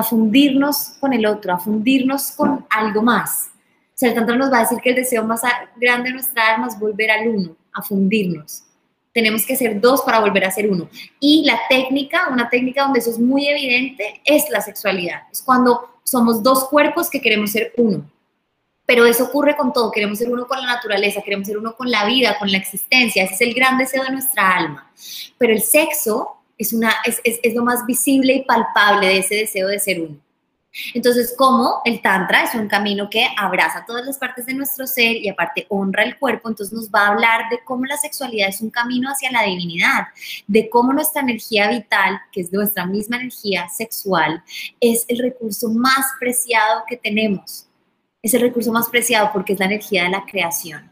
a 0.00 0.02
fundirnos 0.02 0.94
con 1.00 1.12
el 1.12 1.26
otro, 1.26 1.52
a 1.52 1.58
fundirnos 1.58 2.32
con 2.32 2.66
algo 2.70 3.02
más. 3.02 3.50
O 3.94 3.98
sea, 4.00 4.08
el 4.08 4.14
Tantra 4.14 4.36
nos 4.36 4.52
va 4.52 4.58
a 4.58 4.60
decir 4.60 4.78
que 4.78 4.90
el 4.90 4.96
deseo 4.96 5.24
más 5.24 5.42
grande 5.76 6.08
de 6.08 6.14
nuestra 6.14 6.54
alma 6.54 6.68
es 6.68 6.78
volver 6.78 7.10
al 7.10 7.28
uno, 7.28 7.56
a 7.72 7.82
fundirnos. 7.82 8.64
Tenemos 9.12 9.44
que 9.44 9.56
ser 9.56 9.80
dos 9.80 10.02
para 10.02 10.20
volver 10.20 10.44
a 10.44 10.50
ser 10.50 10.70
uno. 10.70 10.88
Y 11.18 11.44
la 11.44 11.60
técnica, 11.68 12.28
una 12.30 12.48
técnica 12.48 12.84
donde 12.84 13.00
eso 13.00 13.10
es 13.10 13.18
muy 13.18 13.46
evidente, 13.48 14.20
es 14.24 14.48
la 14.50 14.60
sexualidad. 14.60 15.22
Es 15.30 15.42
cuando 15.42 16.00
somos 16.04 16.42
dos 16.42 16.68
cuerpos 16.68 17.10
que 17.10 17.20
queremos 17.20 17.50
ser 17.50 17.72
uno. 17.76 18.10
Pero 18.86 19.04
eso 19.06 19.24
ocurre 19.24 19.56
con 19.56 19.72
todo. 19.72 19.90
Queremos 19.90 20.18
ser 20.18 20.32
uno 20.32 20.46
con 20.46 20.60
la 20.60 20.66
naturaleza, 20.66 21.22
queremos 21.22 21.46
ser 21.46 21.58
uno 21.58 21.74
con 21.76 21.90
la 21.90 22.06
vida, 22.06 22.38
con 22.38 22.50
la 22.50 22.58
existencia. 22.58 23.24
Ese 23.24 23.34
es 23.34 23.40
el 23.42 23.54
gran 23.54 23.78
deseo 23.78 24.02
de 24.02 24.12
nuestra 24.12 24.56
alma. 24.56 24.90
Pero 25.38 25.52
el 25.52 25.60
sexo 25.60 26.39
es, 26.60 26.72
una, 26.72 26.92
es, 27.04 27.20
es, 27.24 27.40
es 27.42 27.54
lo 27.54 27.64
más 27.64 27.84
visible 27.86 28.34
y 28.34 28.44
palpable 28.44 29.08
de 29.08 29.18
ese 29.18 29.34
deseo 29.34 29.68
de 29.68 29.78
ser 29.78 30.00
uno. 30.00 30.20
Entonces, 30.94 31.34
como 31.36 31.80
el 31.84 32.00
Tantra 32.00 32.44
es 32.44 32.54
un 32.54 32.68
camino 32.68 33.10
que 33.10 33.26
abraza 33.36 33.84
todas 33.84 34.06
las 34.06 34.18
partes 34.18 34.46
de 34.46 34.54
nuestro 34.54 34.86
ser 34.86 35.16
y 35.16 35.28
aparte 35.28 35.66
honra 35.68 36.04
el 36.04 36.18
cuerpo, 36.18 36.48
entonces 36.48 36.72
nos 36.72 36.90
va 36.90 37.06
a 37.06 37.08
hablar 37.08 37.48
de 37.50 37.58
cómo 37.64 37.86
la 37.86 37.96
sexualidad 37.96 38.48
es 38.48 38.60
un 38.60 38.70
camino 38.70 39.10
hacia 39.10 39.32
la 39.32 39.42
divinidad, 39.42 40.08
de 40.46 40.70
cómo 40.70 40.92
nuestra 40.92 41.22
energía 41.22 41.68
vital, 41.70 42.20
que 42.30 42.42
es 42.42 42.52
nuestra 42.52 42.86
misma 42.86 43.16
energía 43.16 43.68
sexual, 43.68 44.44
es 44.78 45.04
el 45.08 45.18
recurso 45.18 45.68
más 45.70 46.06
preciado 46.20 46.84
que 46.86 46.96
tenemos. 46.96 47.66
Es 48.22 48.34
el 48.34 48.42
recurso 48.42 48.70
más 48.70 48.88
preciado 48.88 49.30
porque 49.32 49.54
es 49.54 49.58
la 49.58 49.66
energía 49.66 50.04
de 50.04 50.10
la 50.10 50.24
creación. 50.24 50.89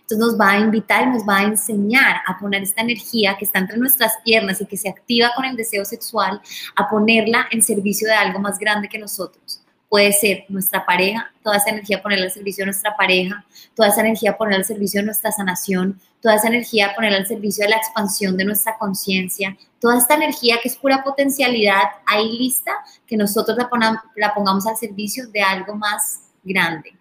Entonces 0.00 0.18
nos 0.18 0.38
va 0.38 0.52
a 0.52 0.58
invitar 0.58 1.08
y 1.08 1.10
nos 1.10 1.28
va 1.28 1.38
a 1.38 1.44
enseñar 1.44 2.16
a 2.26 2.38
poner 2.38 2.62
esta 2.62 2.82
energía 2.82 3.36
que 3.38 3.44
está 3.44 3.58
entre 3.58 3.78
nuestras 3.78 4.18
piernas 4.24 4.60
y 4.60 4.66
que 4.66 4.76
se 4.76 4.88
activa 4.88 5.30
con 5.34 5.44
el 5.44 5.56
deseo 5.56 5.84
sexual, 5.84 6.40
a 6.76 6.88
ponerla 6.88 7.46
en 7.50 7.62
servicio 7.62 8.08
de 8.08 8.14
algo 8.14 8.38
más 8.38 8.58
grande 8.58 8.88
que 8.88 8.98
nosotros. 8.98 9.62
Puede 9.88 10.12
ser 10.12 10.44
nuestra 10.48 10.86
pareja, 10.86 11.32
toda 11.42 11.56
esa 11.56 11.70
energía 11.70 12.00
ponerla 12.00 12.26
al 12.26 12.30
servicio 12.30 12.62
de 12.62 12.66
nuestra 12.66 12.96
pareja, 12.96 13.44
toda 13.74 13.88
esa 13.88 14.02
energía 14.02 14.36
ponerla 14.36 14.58
al 14.58 14.64
servicio 14.64 15.00
de 15.00 15.06
nuestra 15.06 15.32
sanación, 15.32 16.00
toda 16.22 16.36
esa 16.36 16.46
energía 16.46 16.94
ponerla 16.94 17.18
al 17.18 17.26
servicio 17.26 17.64
de 17.64 17.70
la 17.70 17.76
expansión 17.76 18.36
de 18.36 18.44
nuestra 18.44 18.78
conciencia, 18.78 19.56
toda 19.80 19.98
esta 19.98 20.14
energía 20.14 20.58
que 20.62 20.68
es 20.68 20.76
pura 20.76 21.02
potencialidad 21.02 21.82
ahí 22.06 22.38
lista, 22.38 22.70
que 23.04 23.16
nosotros 23.16 23.58
la, 23.58 23.68
la 24.14 24.34
pongamos 24.34 24.64
al 24.68 24.76
servicio 24.76 25.26
de 25.28 25.42
algo 25.42 25.74
más 25.74 26.20
grande. 26.44 26.99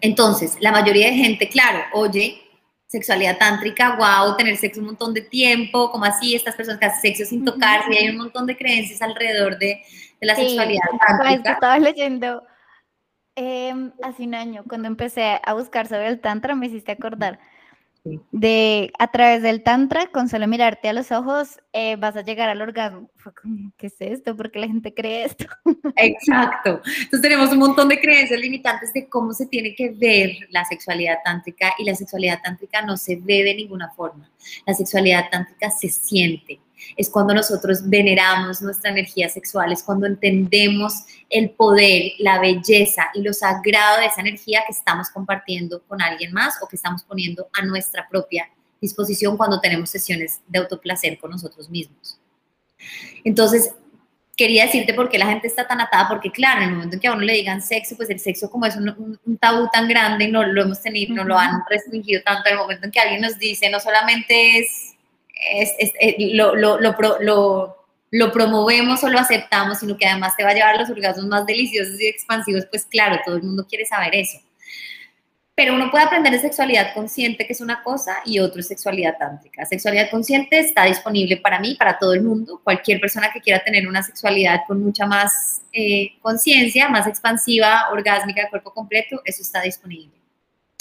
Entonces, 0.00 0.56
la 0.60 0.72
mayoría 0.72 1.08
de 1.08 1.16
gente, 1.16 1.48
claro, 1.48 1.80
oye, 1.92 2.42
sexualidad 2.86 3.38
tántrica, 3.38 3.96
wow, 3.96 4.36
tener 4.36 4.56
sexo 4.56 4.80
un 4.80 4.86
montón 4.86 5.12
de 5.12 5.20
tiempo, 5.20 5.90
como 5.90 6.04
así, 6.04 6.34
estas 6.34 6.54
personas 6.54 6.80
que 6.80 6.86
hacen 6.86 7.00
sexo 7.00 7.24
sin 7.24 7.44
tocarse, 7.44 7.92
y 7.92 7.96
hay 7.96 8.08
un 8.10 8.16
montón 8.16 8.46
de 8.46 8.56
creencias 8.56 9.02
alrededor 9.02 9.58
de, 9.58 9.82
la 10.20 10.34
sexualidad 10.34 10.82
tántrica. 11.06 11.52
estaba 11.52 11.78
leyendo 11.78 12.42
em, 13.36 13.92
hace 14.02 14.24
un 14.24 14.34
año, 14.34 14.64
cuando 14.68 14.88
empecé 14.88 15.40
a 15.44 15.54
buscar 15.54 15.86
sobre 15.86 16.08
el 16.08 16.20
tantra, 16.20 16.54
me 16.54 16.66
hiciste 16.66 16.92
acordar 16.92 17.38
de 18.32 18.92
a 18.98 19.10
través 19.10 19.42
del 19.42 19.62
tantra, 19.62 20.06
con 20.08 20.28
solo 20.28 20.46
mirarte 20.46 20.88
a 20.88 20.92
los 20.92 21.10
ojos, 21.12 21.60
eh, 21.72 21.96
vas 21.96 22.16
a 22.16 22.22
llegar 22.22 22.48
al 22.48 22.62
orgasmo. 22.62 23.10
¿qué 23.76 23.88
es 23.88 23.96
esto? 24.00 24.36
¿Por 24.36 24.50
qué 24.50 24.58
la 24.58 24.66
gente 24.66 24.94
cree 24.94 25.24
esto? 25.24 25.46
Exacto. 25.96 26.80
Entonces 26.84 27.20
tenemos 27.20 27.52
un 27.52 27.58
montón 27.58 27.88
de 27.88 28.00
creencias 28.00 28.40
limitantes 28.40 28.92
de 28.92 29.08
cómo 29.08 29.32
se 29.32 29.46
tiene 29.46 29.74
que 29.74 29.90
ver 29.90 30.30
la 30.50 30.64
sexualidad 30.64 31.18
tántrica 31.24 31.74
y 31.78 31.84
la 31.84 31.94
sexualidad 31.94 32.40
tántrica 32.42 32.82
no 32.82 32.96
se 32.96 33.16
ve 33.16 33.44
de 33.44 33.54
ninguna 33.54 33.90
forma. 33.90 34.30
La 34.66 34.74
sexualidad 34.74 35.28
tántrica 35.30 35.70
se 35.70 35.88
siente 35.88 36.60
es 36.96 37.10
cuando 37.10 37.34
nosotros 37.34 37.88
veneramos 37.88 38.62
nuestra 38.62 38.90
energía 38.90 39.28
sexual, 39.28 39.72
es 39.72 39.82
cuando 39.82 40.06
entendemos 40.06 41.04
el 41.30 41.50
poder, 41.50 42.12
la 42.18 42.40
belleza 42.40 43.10
y 43.14 43.22
lo 43.22 43.32
sagrado 43.32 44.00
de 44.00 44.06
esa 44.06 44.20
energía 44.20 44.62
que 44.66 44.72
estamos 44.72 45.10
compartiendo 45.10 45.82
con 45.84 46.00
alguien 46.00 46.32
más 46.32 46.54
o 46.62 46.68
que 46.68 46.76
estamos 46.76 47.02
poniendo 47.02 47.48
a 47.52 47.64
nuestra 47.64 48.08
propia 48.08 48.48
disposición 48.80 49.36
cuando 49.36 49.60
tenemos 49.60 49.90
sesiones 49.90 50.40
de 50.46 50.58
autoplacer 50.58 51.18
con 51.18 51.30
nosotros 51.30 51.68
mismos. 51.68 52.18
Entonces, 53.24 53.72
quería 54.38 54.66
decirte 54.66 54.94
por 54.94 55.08
qué 55.08 55.18
la 55.18 55.26
gente 55.26 55.48
está 55.48 55.66
tan 55.66 55.80
atada, 55.80 56.08
porque 56.08 56.30
claro, 56.30 56.62
en 56.62 56.68
el 56.68 56.74
momento 56.76 56.94
en 56.94 57.00
que 57.00 57.08
a 57.08 57.12
uno 57.12 57.22
le 57.22 57.32
digan 57.32 57.60
sexo, 57.60 57.96
pues 57.96 58.08
el 58.08 58.20
sexo 58.20 58.48
como 58.48 58.66
es 58.66 58.76
un, 58.76 59.18
tabú 59.40 59.68
tan 59.72 59.88
grande 59.88 60.26
y 60.26 60.30
no 60.30 60.44
lo 60.44 60.62
hemos 60.62 60.80
tenido, 60.80 61.12
no 61.14 61.24
lo 61.24 61.36
han 61.36 61.60
restringido 61.68 62.22
tanto, 62.22 62.48
en 62.48 62.52
el 62.52 62.58
momento 62.60 62.86
en 62.86 62.92
que 62.92 63.00
alguien 63.00 63.20
nos 63.20 63.36
dice, 63.36 63.68
no 63.68 63.80
solamente 63.80 64.60
es 64.60 64.94
es, 65.52 65.92
eh, 66.00 66.16
lo, 66.34 66.54
lo, 66.54 66.78
lo, 66.80 67.76
lo, 68.10 68.32
promovemos 68.32 69.02
o 69.04 69.08
lo 69.08 69.18
aceptamos, 69.18 69.78
sino 69.78 69.96
que 69.96 70.06
además 70.06 70.36
te 70.36 70.44
va 70.44 70.50
a 70.50 70.54
llevar 70.54 70.78
los 70.78 70.90
orgasmos 70.90 71.26
más 71.26 71.46
deliciosos 71.46 72.00
y 72.00 72.06
expansivos, 72.06 72.66
pues 72.70 72.84
claro, 72.86 73.20
todo 73.24 73.36
el 73.36 73.42
mundo 73.42 73.66
quiere 73.68 73.84
saber 73.84 74.14
eso. 74.14 74.38
Pero 75.58 75.74
uno 75.74 75.90
puede 75.90 76.04
aprender 76.04 76.32
de 76.32 76.38
sexualidad 76.38 76.94
consciente, 76.94 77.44
que 77.44 77.52
es 77.52 77.60
una 77.60 77.82
cosa, 77.82 78.18
y 78.24 78.38
otro 78.38 78.60
es 78.60 78.68
sexualidad 78.68 79.18
tántrica. 79.18 79.64
Sexualidad 79.66 80.08
consciente 80.08 80.60
está 80.60 80.84
disponible 80.84 81.36
para 81.38 81.58
mí, 81.58 81.74
para 81.74 81.98
todo 81.98 82.12
el 82.14 82.22
mundo. 82.22 82.60
Cualquier 82.62 83.00
persona 83.00 83.32
que 83.32 83.40
quiera 83.40 83.64
tener 83.64 83.88
una 83.88 84.04
sexualidad 84.04 84.60
con 84.68 84.80
mucha 84.80 85.04
más 85.04 85.62
eh, 85.72 86.10
conciencia, 86.22 86.88
más 86.88 87.08
expansiva, 87.08 87.88
orgásmica, 87.90 88.48
cuerpo 88.50 88.72
completo, 88.72 89.20
eso 89.24 89.42
está 89.42 89.60
disponible. 89.60 90.14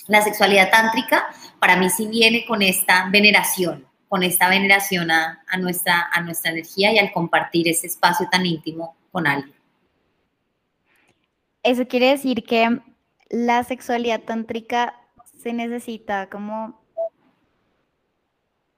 La 0.08 0.22
sexualidad 0.22 0.70
tántrica 0.70 1.26
para 1.60 1.76
mí 1.76 1.90
sí 1.90 2.06
viene 2.06 2.46
con 2.46 2.62
esta 2.62 3.10
veneración, 3.12 3.84
con 4.10 4.24
esta 4.24 4.50
veneración 4.50 5.12
a, 5.12 5.44
nuestra, 5.60 6.10
a 6.12 6.22
nuestra 6.22 6.52
energía 6.52 6.94
y 6.94 7.00
al 7.00 7.12
compartir 7.12 7.68
ese 7.68 7.88
espacio 7.88 8.28
tan 8.32 8.46
íntimo 8.46 8.96
con 9.12 9.28
alguien. 9.28 9.56
Eso 11.64 11.88
quiere 11.88 12.12
decir 12.12 12.44
que 12.44 12.80
la 13.30 13.64
sexualidad 13.64 14.22
tántrica 14.22 14.96
se 15.38 15.52
necesita 15.54 16.30
como 16.30 16.80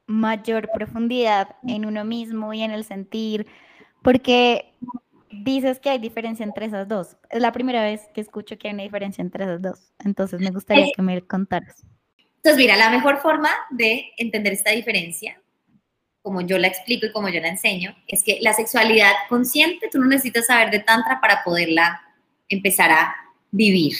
mayor 0.08 0.70
profundidad 0.74 1.56
en 1.68 1.86
uno 1.86 2.04
mismo 2.04 2.52
y 2.54 2.64
en 2.64 2.72
el 2.72 2.84
sentir, 2.84 3.46
porque 4.02 4.74
dices 5.30 5.80
que 5.80 5.92
hay 5.92 6.00
diferencia 6.00 6.44
entre 6.44 6.66
esas 6.66 6.88
dos. 6.88 7.18
Es 7.30 7.42
la 7.42 7.52
primera 7.52 7.84
vez 7.84 8.10
que 8.14 8.22
escucho 8.22 8.58
que 8.58 8.68
hay 8.68 8.74
una 8.74 8.84
diferencia 8.84 9.22
entre 9.22 9.44
esas 9.44 9.62
dos, 9.62 9.94
entonces 10.00 10.42
me 10.42 10.50
gustaría 10.50 10.88
que 10.96 11.02
me 11.04 11.22
contaras. 11.22 11.86
Entonces, 12.40 12.58
mira, 12.58 12.78
la 12.78 12.90
mejor 12.90 13.20
forma 13.20 13.50
de 13.70 14.12
entender 14.18 14.54
esta 14.54 14.72
diferencia, 14.72 15.42
como 16.22 16.42
yo 16.42 16.58
la 16.58 16.68
explico 16.68 17.06
y 17.06 17.12
como 17.12 17.28
yo 17.30 17.42
la 17.42 17.50
enseño, 17.50 17.96
es 18.08 18.24
que 18.24 18.40
la 18.42 18.54
sexualidad 18.54 19.12
consciente, 19.28 19.90
tú 19.92 20.00
no 20.00 20.06
necesitas 20.06 20.48
saber 20.48 20.72
de 20.72 20.80
tantra 20.80 21.20
para 21.20 21.44
poderla 21.44 22.02
empezar 22.48 22.92
a 22.92 23.16
vivir. 23.52 23.94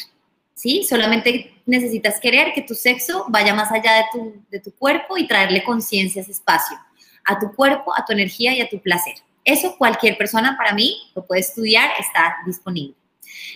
¿sí? 0.54 0.84
Solamente 0.84 1.54
necesitas 1.66 2.20
querer 2.20 2.54
que 2.54 2.62
tu 2.62 2.76
sexo 2.76 3.26
vaya 3.30 3.54
más 3.54 3.72
allá 3.72 4.06
de 4.50 4.60
tu, 4.60 4.72
cuerpo 4.74 5.18
y 5.18 5.28
traerle 5.28 5.64
conciencia 5.64 6.22
a 6.22 6.24
ese 6.24 6.32
espacio, 6.32 6.78
a 7.26 7.40
tu 7.40 7.54
cuerpo, 7.54 7.94
a 7.96 8.06
tu 8.06 8.14
energía 8.14 8.54
y 8.54 8.62
a 8.62 8.70
tu 8.70 8.82
placer. 8.82 9.16
Eso 9.46 9.76
cualquier 9.78 10.18
persona 10.18 10.56
para 10.58 10.74
mí 10.74 11.12
lo 11.16 11.26
puede 11.26 11.42
estudiar, 11.42 11.92
está 12.00 12.38
disponible. 12.46 12.96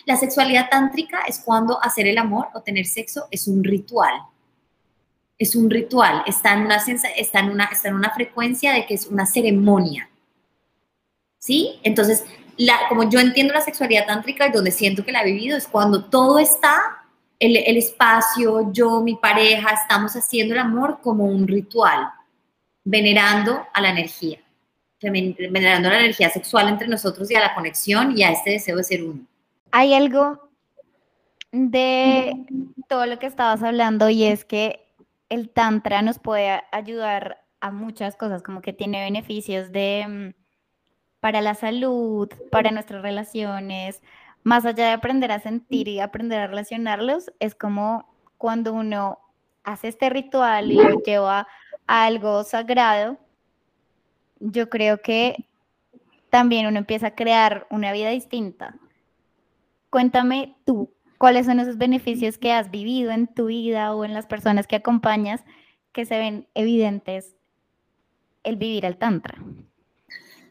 La 0.06 0.16
sexualidad 0.16 0.70
tántrica 0.70 1.24
es 1.28 1.40
cuando 1.40 1.82
hacer 1.84 2.08
el 2.08 2.18
amor 2.18 2.48
o 2.54 2.62
tener 2.62 2.86
sexo 2.86 3.28
es 3.32 3.48
un 3.48 3.64
ritual. 3.64 4.14
Es 5.44 5.58
un 5.58 5.70
ritual, 5.70 6.24
está 6.26 6.54
en 6.54 6.62
una, 6.62 6.78
está 7.18 7.40
en 7.40 7.50
una, 7.50 7.66
está 7.66 7.90
en 7.90 7.96
una 7.96 8.12
frecuencia 8.12 8.72
de 8.72 8.86
que 8.86 8.94
es 8.94 9.08
una 9.08 9.26
ceremonia. 9.26 10.10
¿Sí? 11.38 11.82
Entonces, 11.84 12.24
como 12.88 13.10
yo 13.10 13.20
entiendo 13.20 13.54
la 13.54 13.60
sexualidad 13.60 14.08
tántrica 14.08 14.48
y 14.48 14.54
donde 14.54 14.72
siento 14.72 15.04
que 15.04 15.12
la 15.12 15.22
he 15.22 15.26
vivido, 15.26 15.58
es 15.58 15.68
cuando 15.68 16.06
todo 16.06 16.40
está, 16.40 17.04
el, 17.40 17.58
el 17.58 17.76
espacio, 17.76 18.72
yo, 18.72 19.02
mi 19.02 19.16
pareja, 19.16 19.72
estamos 19.72 20.16
haciendo 20.16 20.54
el 20.54 20.62
amor 20.62 21.00
como 21.02 21.26
un 21.26 21.46
ritual, 21.46 22.08
venerando 22.86 23.68
a 23.74 23.82
la 23.82 23.90
energía, 23.90 24.40
venerando 25.02 25.90
la 25.90 26.00
energía 26.00 26.30
sexual 26.30 26.70
entre 26.70 26.88
nosotros 26.88 27.30
y 27.30 27.36
a 27.36 27.42
la 27.42 27.54
conexión 27.54 28.18
y 28.18 28.24
a 28.24 28.32
este 28.32 28.52
deseo 28.52 28.78
de 28.78 28.84
ser 28.86 29.04
uno. 29.04 29.26
Hay 29.72 29.94
algo 29.94 30.40
de 31.52 32.46
todo 32.88 33.06
lo 33.08 33.20
que 33.20 33.26
estabas 33.26 33.62
hablando 33.62 34.10
y 34.10 34.24
es 34.24 34.46
que 34.46 34.80
el 35.34 35.50
tantra 35.50 36.02
nos 36.02 36.20
puede 36.20 36.62
ayudar 36.72 37.44
a 37.60 37.72
muchas 37.72 38.16
cosas, 38.16 38.44
como 38.44 38.62
que 38.62 38.72
tiene 38.72 39.04
beneficios 39.04 39.72
de 39.72 40.06
mm, 40.08 40.44
para 41.20 41.42
la 41.42 41.56
salud, 41.56 42.30
para 42.52 42.72
nuestras 42.72 43.02
relaciones, 43.02 44.02
más 44.44 44.66
allá 44.66 44.88
de 44.88 44.92
aprender 44.92 45.32
a 45.32 45.40
sentir 45.40 45.88
y 45.88 46.00
aprender 46.00 46.40
a 46.40 46.48
relacionarlos, 46.48 47.32
es 47.40 47.56
como 47.56 48.14
cuando 48.38 48.74
uno 48.74 49.20
hace 49.64 49.88
este 49.88 50.10
ritual 50.10 50.72
y 50.72 50.76
lo 50.76 51.00
lleva 51.02 51.48
a 51.88 52.06
algo 52.06 52.44
sagrado, 52.44 53.18
yo 54.40 54.70
creo 54.70 55.02
que 55.02 55.48
también 56.30 56.68
uno 56.68 56.78
empieza 56.78 57.08
a 57.08 57.16
crear 57.16 57.66
una 57.70 57.92
vida 57.92 58.10
distinta. 58.10 58.76
Cuéntame 59.90 60.58
tú, 60.66 60.92
¿cuáles 61.24 61.46
son 61.46 61.62
esos 61.62 61.78
beneficios 61.78 62.38
que 62.38 62.52
has 62.52 62.70
vivido 62.70 63.10
en 63.10 63.28
tu 63.28 63.46
vida 63.46 63.96
o 63.96 64.04
en 64.04 64.14
las 64.14 64.26
personas 64.26 64.68
que 64.68 64.76
acompañas 64.76 65.40
que 65.94 66.04
se 66.06 66.18
ven 66.18 66.50
evidentes 66.54 67.38
el 68.44 68.58
vivir 68.58 68.86
al 68.86 68.98
tantra? 68.98 69.38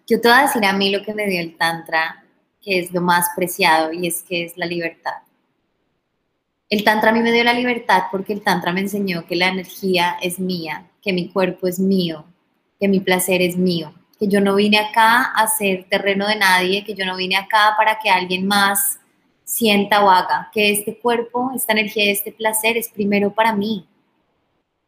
Yo 0.09 0.19
te 0.19 0.29
voy 0.29 0.39
a 0.39 0.43
decir 0.45 0.65
a 0.65 0.73
mí 0.73 0.91
lo 0.91 1.03
que 1.05 1.13
me 1.13 1.27
dio 1.27 1.43
el 1.43 1.59
Tantra, 1.59 2.25
que 2.63 2.79
es 2.79 2.91
lo 2.91 3.03
más 3.03 3.27
preciado 3.37 3.93
y 3.93 4.07
es 4.07 4.23
que 4.23 4.47
es 4.47 4.57
la 4.57 4.65
libertad. 4.65 5.17
El 6.71 6.85
Tantra 6.85 7.11
a 7.11 7.13
mí 7.13 7.21
me 7.21 7.33
dio 7.33 7.45
la 7.45 7.53
libertad 7.53 8.05
porque 8.11 8.33
el 8.33 8.41
Tantra 8.41 8.73
me 8.73 8.81
enseñó 8.81 9.27
que 9.27 9.37
la 9.37 9.49
energía 9.49 10.17
es 10.23 10.39
mía, 10.39 10.87
que 11.03 11.13
mi 11.13 11.29
cuerpo 11.29 11.69
es 11.69 11.79
mío, 11.79 12.25
que 12.81 12.89
mi 12.89 13.01
placer 13.01 13.43
es 13.43 13.59
mío, 13.59 13.93
que 14.19 14.27
yo 14.27 14.41
no 14.41 14.55
vine 14.55 14.79
acá 14.79 15.35
a 15.37 15.47
ser 15.49 15.85
terreno 15.91 16.27
de 16.27 16.37
nadie, 16.37 16.83
que 16.83 16.95
yo 16.95 17.05
no 17.05 17.15
vine 17.15 17.37
acá 17.37 17.75
para 17.77 17.99
que 17.99 18.09
alguien 18.09 18.47
más 18.47 19.01
sienta 19.53 20.05
o 20.05 20.11
haga, 20.11 20.51
que 20.53 20.73
este 20.73 20.99
cuerpo, 20.99 21.53
esta 21.55 21.73
energía, 21.73 22.11
este 22.11 22.33
placer 22.33 22.77
es 22.77 22.89
primero 22.89 23.33
para 23.33 23.55
mí, 23.55 23.87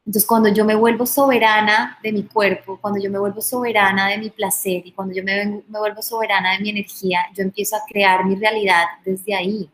entonces, 0.07 0.29
cuando 0.29 0.51
yo 0.51 0.67
me 0.67 0.75
vuelvo 0.75 1.07
soberana 1.07 1.99
de 2.03 2.13
mi 2.13 2.25
cuerpo, 2.25 2.79
cuando 2.79 3.01
yo 3.01 3.11
me 3.11 3.19
vuelvo 3.19 3.41
soberana 3.41 4.09
de 4.09 4.19
mi 4.19 4.29
placer 4.29 4.83
y 4.85 4.93
cuando 4.93 5.15
yo 5.15 5.25
me, 5.25 5.63
me 5.67 5.79
vuelvo 5.79 6.03
soberana 6.03 6.53
de 6.53 6.59
mi 6.59 6.71
energía, 6.71 7.21
yo 7.35 7.43
empiezo 7.43 7.77
a 7.77 7.85
crear 7.89 8.27
mi 8.27 8.35
realidad 8.35 8.85
desde 9.03 9.35
ahí, 9.35 9.71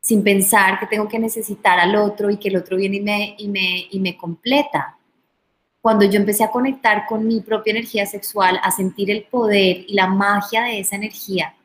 sin 0.00 0.22
pensar 0.22 0.78
que 0.78 0.86
tengo 0.86 1.08
que 1.08 1.18
necesitar 1.18 1.80
al 1.80 1.96
otro 1.96 2.30
y 2.30 2.36
que 2.36 2.48
el 2.50 2.56
otro 2.56 2.76
viene 2.76 2.98
y 2.98 3.00
me, 3.00 3.34
y 3.36 3.48
me, 3.48 3.88
y 3.90 3.98
me 3.98 4.16
completa. 4.16 4.96
Cuando 5.80 6.04
yo 6.04 6.20
empecé 6.20 6.44
a 6.44 6.50
conectar 6.52 7.06
con 7.06 7.26
mi 7.26 7.40
propia 7.40 7.72
energía 7.72 8.06
sexual, 8.06 8.60
a 8.62 8.70
sentir 8.70 9.10
el 9.10 9.24
poder 9.24 9.84
y 9.88 9.94
la 9.94 10.06
magia 10.06 10.62
de 10.62 10.78
esa 10.78 10.94
energía, 10.94 11.56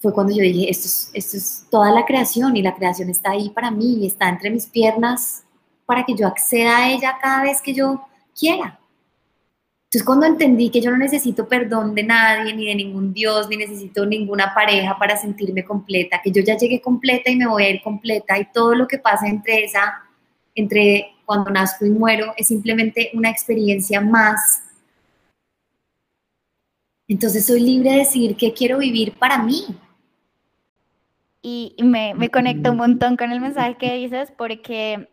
fue 0.00 0.12
cuando 0.12 0.32
yo 0.32 0.42
dije, 0.42 0.70
esto 0.70 0.86
es, 0.86 1.10
esto 1.12 1.36
es 1.36 1.66
toda 1.70 1.90
la 1.90 2.04
creación 2.04 2.56
y 2.56 2.62
la 2.62 2.74
creación 2.74 3.10
está 3.10 3.32
ahí 3.32 3.50
para 3.50 3.70
mí 3.70 3.98
y 4.00 4.06
está 4.06 4.28
entre 4.28 4.50
mis 4.50 4.66
piernas 4.66 5.44
para 5.86 6.04
que 6.04 6.14
yo 6.14 6.26
acceda 6.26 6.78
a 6.78 6.90
ella 6.90 7.18
cada 7.20 7.42
vez 7.42 7.60
que 7.60 7.74
yo 7.74 8.00
quiera. 8.38 8.78
Entonces 9.88 10.04
cuando 10.04 10.26
entendí 10.26 10.70
que 10.70 10.82
yo 10.82 10.90
no 10.90 10.98
necesito 10.98 11.48
perdón 11.48 11.94
de 11.94 12.02
nadie, 12.02 12.54
ni 12.54 12.66
de 12.66 12.74
ningún 12.74 13.14
Dios, 13.14 13.48
ni 13.48 13.56
necesito 13.56 14.04
ninguna 14.04 14.52
pareja 14.54 14.98
para 14.98 15.16
sentirme 15.16 15.64
completa, 15.64 16.20
que 16.22 16.30
yo 16.30 16.42
ya 16.42 16.58
llegué 16.58 16.80
completa 16.80 17.30
y 17.30 17.36
me 17.36 17.48
voy 17.48 17.64
a 17.64 17.70
ir 17.70 17.82
completa 17.82 18.38
y 18.38 18.52
todo 18.52 18.74
lo 18.74 18.86
que 18.86 18.98
pasa 18.98 19.26
entre 19.26 19.64
esa, 19.64 20.02
entre 20.54 21.16
cuando 21.24 21.50
nazco 21.50 21.86
y 21.86 21.90
muero, 21.90 22.34
es 22.36 22.48
simplemente 22.48 23.10
una 23.14 23.30
experiencia 23.30 24.00
más. 24.02 24.62
Entonces 27.08 27.46
soy 27.46 27.60
libre 27.60 27.92
de 27.92 27.98
decidir 28.00 28.36
qué 28.36 28.52
quiero 28.52 28.78
vivir 28.78 29.14
para 29.18 29.42
mí. 29.42 29.64
Y 31.40 31.76
me, 31.82 32.14
me 32.14 32.30
conecto 32.30 32.72
un 32.72 32.78
montón 32.78 33.16
con 33.16 33.30
el 33.30 33.40
mensaje 33.40 33.76
que 33.76 33.94
dices 33.94 34.32
porque 34.36 35.08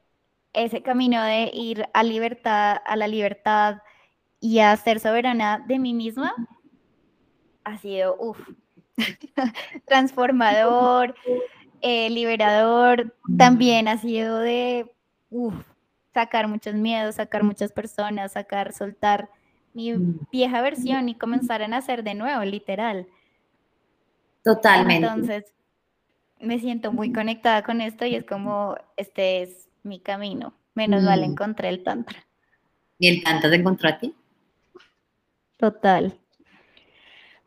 ese 0.54 0.82
camino 0.82 1.22
de 1.24 1.52
ir 1.54 1.88
a 1.94 2.04
libertad, 2.04 2.78
a 2.86 2.96
la 2.96 3.08
libertad 3.08 3.82
y 4.40 4.60
a 4.60 4.76
ser 4.78 5.00
soberana 5.00 5.64
de 5.68 5.80
mí 5.80 5.94
misma 5.94 6.34
ha 7.64 7.78
sido, 7.78 8.16
uff, 8.20 8.40
transformador, 9.88 11.16
eh, 11.82 12.10
liberador, 12.10 13.14
también 13.38 13.88
ha 13.88 13.98
sido 13.98 14.40
de, 14.40 14.92
uff, 15.30 15.56
sacar 16.14 16.48
muchos 16.48 16.76
miedos, 16.76 17.16
sacar 17.16 17.44
muchas 17.44 17.72
personas, 17.72 18.34
sacar, 18.34 18.72
soltar 18.72 19.30
mi 19.74 19.94
mm. 19.94 20.28
vieja 20.32 20.62
versión 20.62 21.10
y 21.10 21.16
comenzar 21.16 21.62
a 21.62 21.68
nacer 21.68 22.04
de 22.04 22.14
nuevo, 22.14 22.44
literal. 22.44 23.08
Totalmente. 24.44 25.08
Entonces, 25.08 25.54
me 26.40 26.60
siento 26.60 26.92
muy 26.92 27.12
conectada 27.12 27.64
con 27.64 27.82
esto 27.82 28.06
y 28.06 28.16
es 28.16 28.26
como, 28.26 28.76
este 28.98 29.42
es 29.44 29.70
mi 29.84 30.00
camino. 30.00 30.54
Menos 30.74 31.04
mal 31.04 31.22
mm. 31.22 31.24
encontré 31.24 31.70
el 31.70 31.84
Tantra. 31.84 32.26
¿Y 33.00 33.08
el 33.08 33.24
Tantra 33.24 33.50
te 33.50 33.56
encontró 33.56 33.90
a 33.90 34.00
ti? 34.00 34.14
Total. 35.58 36.18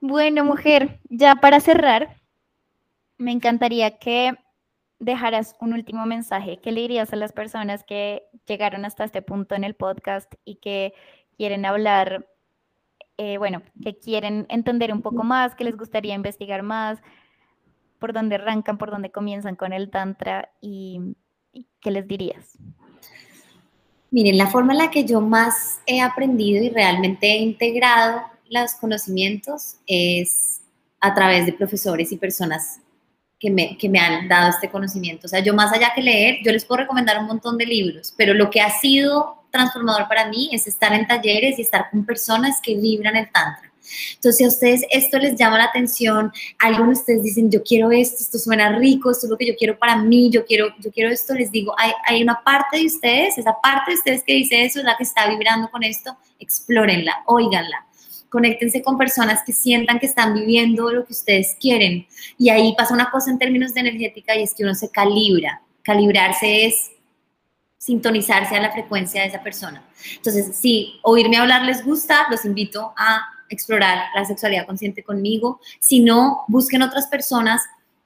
Bueno, 0.00 0.44
mujer, 0.44 1.00
ya 1.08 1.36
para 1.36 1.60
cerrar, 1.60 2.16
me 3.18 3.32
encantaría 3.32 3.98
que 3.98 4.36
dejaras 4.98 5.56
un 5.60 5.72
último 5.72 6.06
mensaje. 6.06 6.58
¿Qué 6.58 6.72
le 6.72 6.82
dirías 6.82 7.12
a 7.12 7.16
las 7.16 7.32
personas 7.32 7.84
que 7.84 8.22
llegaron 8.46 8.84
hasta 8.84 9.04
este 9.04 9.22
punto 9.22 9.54
en 9.54 9.64
el 9.64 9.74
podcast 9.74 10.32
y 10.44 10.56
que 10.56 10.94
quieren 11.36 11.64
hablar, 11.64 12.26
eh, 13.16 13.38
bueno, 13.38 13.62
que 13.82 13.98
quieren 13.98 14.46
entender 14.48 14.92
un 14.92 15.02
poco 15.02 15.24
más, 15.24 15.54
que 15.54 15.64
les 15.64 15.76
gustaría 15.76 16.14
investigar 16.14 16.62
más, 16.62 17.00
por 17.98 18.12
dónde 18.12 18.36
arrancan, 18.36 18.78
por 18.78 18.90
dónde 18.90 19.10
comienzan 19.10 19.56
con 19.56 19.72
el 19.72 19.90
Tantra 19.90 20.50
y 20.60 21.16
¿qué 21.80 21.90
les 21.90 22.06
dirías? 22.06 22.58
Miren, 24.10 24.38
la 24.38 24.46
forma 24.46 24.72
en 24.72 24.78
la 24.78 24.90
que 24.90 25.04
yo 25.04 25.20
más 25.20 25.80
he 25.86 26.00
aprendido 26.00 26.62
y 26.62 26.70
realmente 26.70 27.26
he 27.26 27.38
integrado 27.38 28.22
los 28.48 28.74
conocimientos 28.74 29.76
es 29.86 30.62
a 31.00 31.14
través 31.14 31.46
de 31.46 31.52
profesores 31.52 32.10
y 32.12 32.16
personas 32.16 32.80
que 33.38 33.50
me, 33.50 33.76
que 33.76 33.88
me 33.88 34.00
han 34.00 34.26
dado 34.26 34.50
este 34.50 34.70
conocimiento. 34.70 35.26
O 35.26 35.28
sea, 35.28 35.40
yo 35.40 35.54
más 35.54 35.72
allá 35.72 35.92
que 35.94 36.02
leer, 36.02 36.38
yo 36.42 36.50
les 36.52 36.64
puedo 36.64 36.80
recomendar 36.82 37.18
un 37.18 37.26
montón 37.26 37.56
de 37.56 37.66
libros, 37.66 38.12
pero 38.16 38.34
lo 38.34 38.50
que 38.50 38.60
ha 38.60 38.70
sido 38.70 39.44
transformador 39.50 40.08
para 40.08 40.28
mí 40.28 40.50
es 40.52 40.66
estar 40.66 40.92
en 40.92 41.06
talleres 41.06 41.58
y 41.58 41.62
estar 41.62 41.90
con 41.90 42.04
personas 42.04 42.60
que 42.62 42.76
vibran 42.76 43.16
el 43.16 43.30
tantra. 43.30 43.67
Entonces, 44.14 44.36
si 44.36 44.44
a 44.44 44.48
ustedes 44.48 44.84
esto 44.90 45.18
les 45.18 45.36
llama 45.36 45.58
la 45.58 45.64
atención, 45.64 46.32
algunos 46.58 46.98
de 46.98 47.00
ustedes 47.00 47.22
dicen, 47.22 47.50
yo 47.50 47.62
quiero 47.62 47.90
esto, 47.90 48.16
esto 48.20 48.38
suena 48.38 48.78
rico, 48.78 49.10
esto 49.10 49.26
es 49.26 49.30
lo 49.30 49.38
que 49.38 49.46
yo 49.46 49.54
quiero 49.56 49.78
para 49.78 49.96
mí, 49.96 50.30
yo 50.30 50.44
quiero, 50.44 50.68
yo 50.80 50.90
quiero 50.90 51.10
esto, 51.10 51.34
les 51.34 51.50
digo, 51.50 51.74
hay, 51.78 51.92
hay 52.06 52.22
una 52.22 52.42
parte 52.44 52.78
de 52.78 52.86
ustedes, 52.86 53.38
esa 53.38 53.54
parte 53.62 53.92
de 53.92 53.98
ustedes 53.98 54.22
que 54.24 54.34
dice 54.34 54.64
eso, 54.64 54.78
es 54.78 54.84
la 54.84 54.96
que 54.96 55.04
está 55.04 55.28
vibrando 55.28 55.70
con 55.70 55.82
esto, 55.82 56.16
explórenla, 56.38 57.22
óiganla 57.26 57.84
conéctense 58.28 58.82
con 58.82 58.98
personas 58.98 59.42
que 59.44 59.52
sientan 59.52 59.98
que 59.98 60.06
están 60.06 60.34
viviendo 60.34 60.92
lo 60.92 61.04
que 61.04 61.12
ustedes 61.12 61.56
quieren. 61.58 62.06
Y 62.36 62.50
ahí 62.50 62.74
pasa 62.76 62.94
una 62.94 63.10
cosa 63.10 63.30
en 63.30 63.38
términos 63.38 63.74
de 63.74 63.80
energética 63.80 64.36
y 64.36 64.42
es 64.42 64.54
que 64.54 64.64
uno 64.64 64.74
se 64.74 64.90
calibra. 64.90 65.62
Calibrarse 65.82 66.66
es 66.66 66.90
sintonizarse 67.78 68.56
a 68.56 68.60
la 68.60 68.72
frecuencia 68.72 69.22
de 69.22 69.28
esa 69.28 69.42
persona. 69.42 69.82
Entonces, 70.16 70.56
si 70.56 71.00
oírme 71.02 71.38
hablar 71.38 71.64
les 71.64 71.84
gusta, 71.84 72.26
los 72.30 72.44
invito 72.44 72.92
a 72.96 73.20
explorar 73.48 74.06
la 74.14 74.24
sexualidad 74.24 74.66
consciente 74.66 75.02
conmigo. 75.02 75.60
Si 75.80 76.00
no, 76.00 76.44
busquen 76.48 76.82
otras 76.82 77.06
personas 77.06 77.62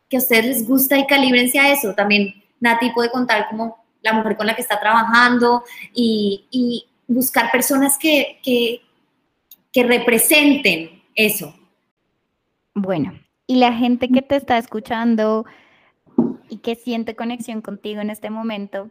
que 0.09 0.16
a 0.16 0.20
ustedes 0.20 0.46
les 0.46 0.68
gusta 0.68 0.98
y 0.98 1.07
calibrense 1.07 1.59
a 1.59 1.72
eso. 1.72 1.94
También 1.94 2.35
Nati 2.61 2.90
puede 2.90 3.11
contar 3.11 3.48
como 3.48 3.85
la 4.02 4.12
mujer 4.12 4.37
con 4.37 4.46
la 4.46 4.55
que 4.55 4.62
está 4.62 4.78
trabajando 4.78 5.64
y, 5.94 6.46
y 6.50 6.87
buscar 7.07 7.50
personas 7.50 7.96
que, 7.98 8.38
que, 8.42 8.83
que 9.72 9.85
representen 9.85 11.02
eso. 11.14 11.55
Bueno, 12.74 13.18
y 13.46 13.57
la 13.57 13.72
gente 13.72 14.09
que 14.09 14.22
te 14.22 14.37
está 14.37 14.59
escuchando 14.59 15.44
y 16.48 16.59
que 16.59 16.74
siente 16.74 17.16
conexión 17.16 17.62
contigo 17.62 18.00
en 18.00 18.11
este 18.11 18.31
momento, 18.31 18.90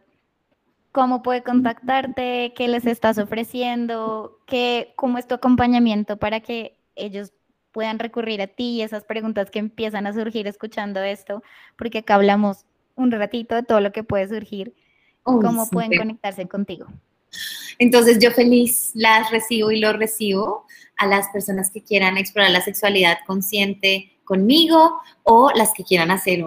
¿cómo 0.92 1.22
puede 1.22 1.44
contactarte? 1.44 2.54
¿Qué 2.56 2.68
les 2.68 2.86
estás 2.86 3.18
ofreciendo? 3.18 4.40
¿Qué, 4.46 4.94
¿Cómo 4.96 5.18
es 5.18 5.28
tu 5.28 5.36
acompañamiento 5.36 6.18
para 6.18 6.42
que 6.42 6.78
ellos 6.96 7.34
puedan 7.72 8.00
recurrir 8.00 8.42
a 8.42 8.48
ti 8.48 8.78
y 8.78 8.82
esas 8.82 9.04
preguntas 9.04 9.50
que 9.50 9.60
empiezan 9.60 10.08
a 10.08 10.14
surgir 10.14 10.48
escuchando 10.48 11.02
esto? 11.02 11.44
Porque 11.78 12.00
acá 12.00 12.16
hablamos 12.16 12.66
un 12.96 13.12
ratito 13.12 13.56
de 13.56 13.64
todo 13.64 13.80
lo 13.80 13.92
que 13.92 14.04
puede 14.04 14.28
surgir. 14.28 14.74
¿Cómo 15.24 15.70
pueden 15.70 15.98
conectarse 15.98 16.48
contigo? 16.48 16.88
Entonces 17.80 18.20
yo 18.20 18.32
feliz 18.32 18.92
las 18.94 19.32
recibo 19.32 19.72
y 19.72 19.80
los 19.80 19.96
recibo 19.98 20.66
a 20.98 21.08
las 21.08 21.30
personas 21.30 21.72
que 21.72 21.84
quieran 21.84 22.18
explorar 22.18 22.52
la 22.52 22.62
sexualidad 22.62 23.18
consciente 23.26 24.12
conmigo 24.32 25.02
o 25.24 25.52
las 25.54 25.74
que 25.74 25.84
quieran 25.84 26.10
hacer 26.10 26.41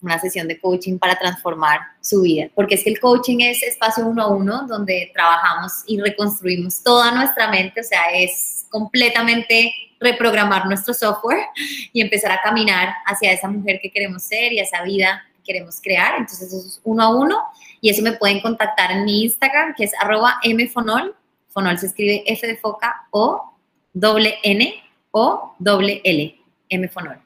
una 0.00 0.18
sesión 0.18 0.48
de 0.48 0.58
coaching 0.58 0.98
para 0.98 1.18
transformar 1.18 1.80
su 2.00 2.22
vida. 2.22 2.48
Porque 2.54 2.76
es 2.76 2.82
que 2.82 2.88
el 2.88 2.98
coaching 2.98 3.40
es 3.40 3.62
espacio 3.62 4.06
uno 4.06 4.22
a 4.22 4.28
uno 4.28 4.66
donde 4.66 5.10
trabajamos 5.12 5.82
y 5.86 6.00
reconstruimos 6.00 6.82
toda 6.82 7.12
nuestra 7.12 7.50
mente, 7.50 7.82
o 7.82 7.84
sea, 7.84 8.06
es 8.14 8.64
completamente 8.70 9.70
reprogramar 10.00 10.64
nuestro 10.64 10.94
software 10.94 11.44
y 11.92 12.00
empezar 12.00 12.32
a 12.32 12.40
caminar 12.40 12.94
hacia 13.04 13.32
esa 13.32 13.48
mujer 13.48 13.80
que 13.82 13.90
queremos 13.90 14.22
ser 14.22 14.54
y 14.54 14.60
esa 14.60 14.82
vida 14.82 15.22
que 15.36 15.52
queremos 15.52 15.78
crear. 15.82 16.14
Entonces 16.16 16.50
eso 16.50 16.66
es 16.66 16.80
uno 16.84 17.02
a 17.02 17.14
uno 17.14 17.38
y 17.82 17.90
eso 17.90 18.00
me 18.00 18.12
pueden 18.12 18.40
contactar 18.40 18.92
en 18.92 19.04
mi 19.04 19.24
Instagram 19.24 19.74
que 19.76 19.84
es 19.84 19.92
arroba 20.00 20.40
mfonol. 20.42 21.14
Fonol 21.50 21.78
se 21.78 21.88
escribe 21.88 22.24
F 22.26 22.46
de 22.46 22.56
foca 22.56 23.06
o 23.10 23.52
doble 23.92 24.38
N 24.42 24.74
o 25.10 25.54
doble 25.58 26.00
L, 26.02 26.34
mfonol. 26.70 27.25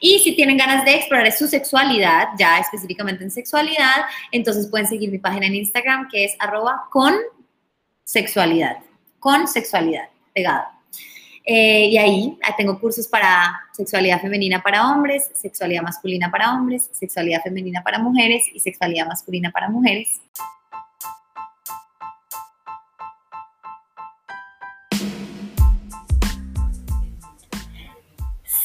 Y 0.00 0.18
si 0.18 0.34
tienen 0.34 0.56
ganas 0.56 0.84
de 0.84 0.94
explorar 0.94 1.32
su 1.32 1.46
sexualidad, 1.46 2.28
ya 2.38 2.58
específicamente 2.58 3.24
en 3.24 3.30
sexualidad, 3.30 4.04
entonces 4.32 4.66
pueden 4.68 4.86
seguir 4.86 5.10
mi 5.10 5.18
página 5.18 5.46
en 5.46 5.54
Instagram 5.54 6.08
que 6.10 6.24
es 6.24 6.36
arroba 6.38 6.88
con 6.90 7.14
sexualidad, 8.04 8.78
con 9.18 9.48
sexualidad, 9.48 10.08
pegado. 10.34 10.64
Eh, 11.46 11.88
y 11.90 11.98
ahí 11.98 12.38
tengo 12.56 12.80
cursos 12.80 13.06
para 13.06 13.60
sexualidad 13.72 14.20
femenina 14.20 14.62
para 14.62 14.90
hombres, 14.90 15.30
sexualidad 15.34 15.82
masculina 15.82 16.30
para 16.30 16.54
hombres, 16.54 16.88
sexualidad 16.92 17.42
femenina 17.42 17.82
para 17.82 17.98
mujeres 17.98 18.44
y 18.52 18.60
sexualidad 18.60 19.06
masculina 19.06 19.50
para 19.50 19.68
mujeres. 19.68 20.20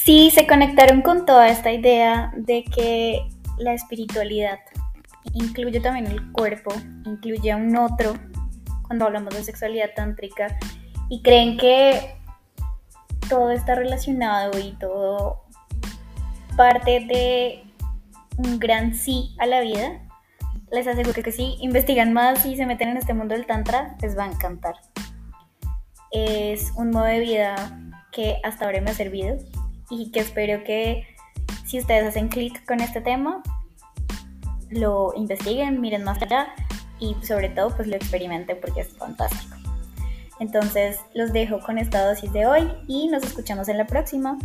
Sí, 0.09 0.31
se 0.31 0.47
conectaron 0.47 1.03
con 1.03 1.23
toda 1.27 1.49
esta 1.49 1.71
idea 1.71 2.33
de 2.35 2.63
que 2.63 3.29
la 3.59 3.75
espiritualidad 3.75 4.57
incluye 5.33 5.79
también 5.81 6.07
el 6.07 6.31
cuerpo, 6.31 6.73
incluye 7.05 7.51
a 7.51 7.57
un 7.57 7.77
otro 7.77 8.15
cuando 8.87 9.05
hablamos 9.05 9.35
de 9.35 9.43
sexualidad 9.43 9.91
tántrica 9.95 10.57
y 11.09 11.21
creen 11.21 11.57
que 11.57 12.17
todo 13.29 13.51
está 13.51 13.75
relacionado 13.75 14.57
y 14.57 14.71
todo 14.79 15.43
parte 16.57 17.01
de 17.01 17.63
un 18.37 18.57
gran 18.57 18.95
sí 18.95 19.35
a 19.37 19.45
la 19.45 19.61
vida, 19.61 20.01
les 20.71 20.87
aseguro 20.87 21.21
que 21.21 21.31
si 21.31 21.55
investigan 21.61 22.13
más 22.13 22.47
y 22.47 22.55
se 22.55 22.65
meten 22.65 22.89
en 22.89 22.97
este 22.97 23.13
mundo 23.13 23.35
del 23.35 23.45
tantra, 23.45 23.95
les 24.01 24.17
va 24.17 24.23
a 24.23 24.31
encantar. 24.31 24.73
Es 26.09 26.71
un 26.75 26.89
modo 26.89 27.03
de 27.03 27.19
vida 27.19 27.79
que 28.11 28.41
hasta 28.43 28.65
ahora 28.65 28.81
me 28.81 28.89
ha 28.89 28.95
servido 28.95 29.37
y 29.89 30.11
que 30.11 30.21
espero 30.21 30.63
que 30.63 31.07
si 31.65 31.79
ustedes 31.79 32.07
hacen 32.07 32.29
clic 32.29 32.65
con 32.65 32.79
este 32.81 33.01
tema, 33.01 33.43
lo 34.69 35.13
investiguen, 35.15 35.81
miren 35.81 36.03
más 36.03 36.21
allá 36.21 36.47
y 36.99 37.15
sobre 37.23 37.49
todo 37.49 37.75
pues 37.75 37.87
lo 37.87 37.95
experimenten 37.95 38.57
porque 38.61 38.81
es 38.81 38.89
fantástico. 38.89 39.55
Entonces 40.39 40.99
los 41.13 41.33
dejo 41.33 41.59
con 41.59 41.77
esta 41.77 42.05
dosis 42.05 42.31
de 42.31 42.45
hoy 42.45 42.71
y 42.87 43.07
nos 43.07 43.23
escuchamos 43.23 43.67
en 43.67 43.77
la 43.77 43.85
próxima. 43.85 44.37